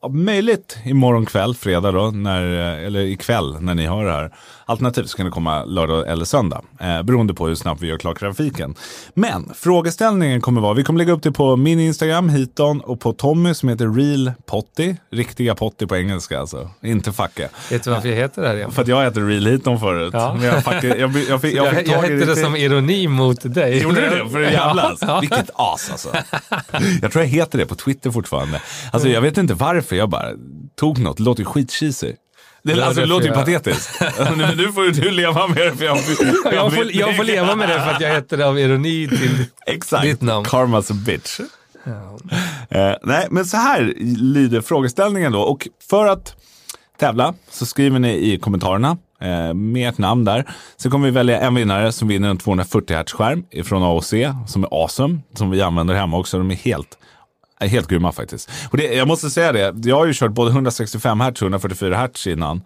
[0.09, 4.31] möjligt imorgon kväll, fredag då, när, eh, eller ikväll när ni hör det här.
[4.69, 7.97] Alternativt så kan det komma lördag eller söndag, eh, beroende på hur snabbt vi gör
[7.97, 8.75] klart grafiken.
[9.13, 13.13] Men frågeställningen kommer vara, vi kommer lägga upp det på min Instagram, Hiton, och på
[13.13, 17.49] Tommy som heter Real Potty, riktiga Potty på engelska alltså, inte Facke.
[17.69, 18.71] Vet du varför jag heter det här igen?
[18.71, 20.13] För att jag hette Real Hiton förut.
[20.13, 20.33] Ja.
[20.33, 22.55] Men jag, fuck, jag, jag, fick, jag, fick, jag Jag, fick hette det till- som
[22.55, 23.81] ironi mot dig.
[23.83, 24.29] Gjorde du det?
[24.29, 24.99] För att jävlas?
[25.01, 25.19] Ja.
[25.19, 26.09] Vilket as alltså.
[27.01, 28.61] Jag tror jag heter det på Twitter fortfarande.
[28.91, 30.25] Alltså jag vet inte varför, jag bara
[30.79, 31.17] tog något.
[31.17, 32.13] Det låter skitcheesy.
[32.75, 34.01] Det, alltså, det låter ju jag- patetiskt.
[34.37, 35.75] Men nu får du leva med det.
[35.75, 35.97] För jag,
[36.53, 39.45] Jag får, jag får leva med det för att jag heter det av ironi till...
[39.65, 40.03] Exakt.
[40.03, 40.45] Ditt namn.
[40.45, 41.39] Karma's a bitch.
[41.83, 42.17] Ja.
[42.69, 45.41] Eh, nej, men så här lyder frågeställningen då.
[45.41, 46.35] Och för att
[46.99, 50.45] tävla så skriver ni i kommentarerna eh, med ert namn där.
[50.77, 54.13] Så kommer vi välja en vinnare som vinner en 240 Hz skärm från AOC
[54.47, 55.19] som är awesome.
[55.33, 56.37] Som vi använder hemma också.
[56.37, 56.97] De är helt
[57.59, 58.49] helt grymma faktiskt.
[58.71, 62.07] Och det, jag måste säga det, jag har ju kört både 165 Hz och 144
[62.07, 62.61] Hz innan.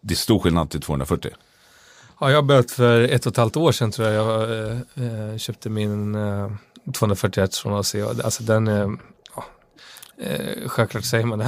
[0.00, 1.30] Det är stor skillnad till 240.
[2.20, 5.36] Ja, jag börjat för ett och ett halvt år sedan tror jag jag eh, eh,
[5.38, 6.50] köpte min eh,
[6.94, 7.94] 240 Hz från AC.
[8.24, 8.96] Alltså den är,
[9.36, 9.44] ja,
[10.22, 11.38] eh, självklart säger man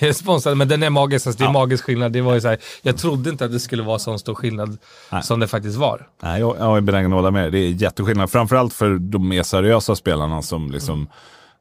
[0.00, 1.26] vi är sponsrade, men den är magisk.
[1.26, 1.52] Alltså, det är Ja.
[1.52, 2.12] magisk skillnad.
[2.12, 4.78] Det var ju så här, jag trodde inte att det skulle vara så stor skillnad
[5.12, 5.22] Nej.
[5.22, 6.08] som det faktiskt var.
[6.22, 7.52] Nej, jag, jag är benägen att hålla med.
[7.52, 8.30] Det är jätteskillnad.
[8.30, 11.08] Framförallt för de mer seriösa spelarna som liksom,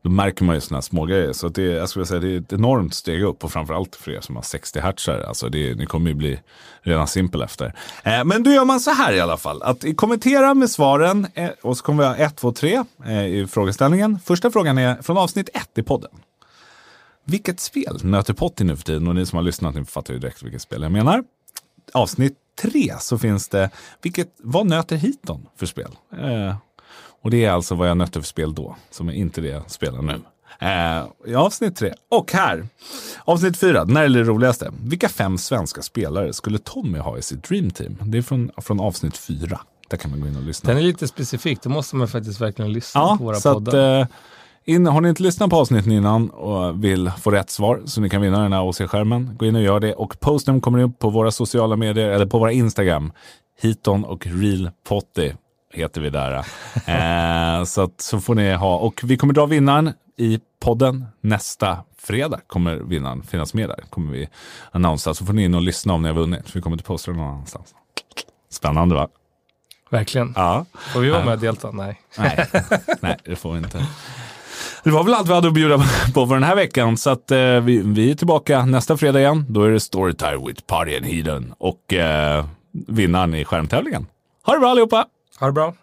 [0.03, 1.33] då märker man ju sådana smågrejer.
[1.33, 4.11] Så att det, jag skulle säga, det är ett enormt steg upp och framförallt för
[4.11, 5.09] er som har 60 Hz.
[5.09, 6.39] Alltså det, ni kommer ju bli
[6.81, 7.75] redan simpel efter.
[8.03, 9.63] Eh, men då gör man så här i alla fall.
[9.63, 13.47] Att kommentera med svaren eh, och så kommer vi ha 1, 2, 3 eh, i
[13.47, 14.19] frågeställningen.
[14.25, 16.11] Första frågan är från avsnitt 1 i podden.
[17.25, 19.07] Vilket spel nöter Potti nu för tiden?
[19.07, 21.23] Och ni som har lyssnat ni fattar ju direkt vilket spel jag menar.
[21.93, 23.69] Avsnitt 3 så finns det,
[24.01, 25.97] vilket, vad nöter Hiton för spel?
[26.17, 26.55] Eh,
[27.23, 29.71] och det är alltså vad jag nötte för spel då, som är inte det jag
[29.71, 30.19] spelar nu.
[30.59, 31.93] Eh, I avsnitt tre.
[32.11, 32.67] Och här,
[33.25, 34.71] avsnitt fyra, när är det roligaste?
[34.83, 37.97] Vilka fem svenska spelare skulle Tommy ha i sitt Dream Team?
[38.01, 39.59] Det är från, från avsnitt fyra.
[39.89, 40.69] Där kan man gå in och lyssna.
[40.69, 44.01] Den är lite specifik, då måste man faktiskt verkligen lyssna Ja, på våra så poddar.
[44.01, 44.15] att, eh,
[44.65, 48.09] in, har ni inte lyssnat på avsnitten innan och vill få rätt svar så ni
[48.09, 49.93] kan vinna den här OC-skärmen, gå in och gör det.
[49.93, 53.11] Och posten kommer upp på våra sociala medier eller på våra Instagram.
[53.61, 55.31] Hiton och Real Potty.
[55.73, 56.33] Heter vi där.
[57.59, 58.77] eh, så, att, så får ni ha.
[58.77, 62.39] Och vi kommer dra vinnaren i podden nästa fredag.
[62.47, 63.83] Kommer vinnaren finnas med där.
[63.89, 64.29] Kommer vi
[64.71, 65.13] annonsera.
[65.13, 66.49] Så får ni in och lyssna om ni har vunnit.
[66.49, 67.75] För vi kommer inte posta det någon annanstans.
[68.49, 69.07] Spännande va?
[69.89, 70.33] Verkligen.
[70.35, 70.65] Ja.
[70.93, 71.71] Får vi vara med och delta?
[71.71, 72.01] Nej.
[72.17, 72.47] Nej,
[72.99, 73.87] nej det får vi inte.
[74.83, 75.77] Det var väl allt vi hade att bjuda
[76.13, 76.97] på för den här veckan.
[76.97, 79.45] Så att, eh, vi, vi är tillbaka nästa fredag igen.
[79.49, 82.45] Då är det Storytime with Party and Heathen och eh,
[82.87, 84.07] vinnaren i skärmtävlingen.
[84.45, 85.05] Ha det bra allihopa!
[85.39, 85.82] Ha det bra.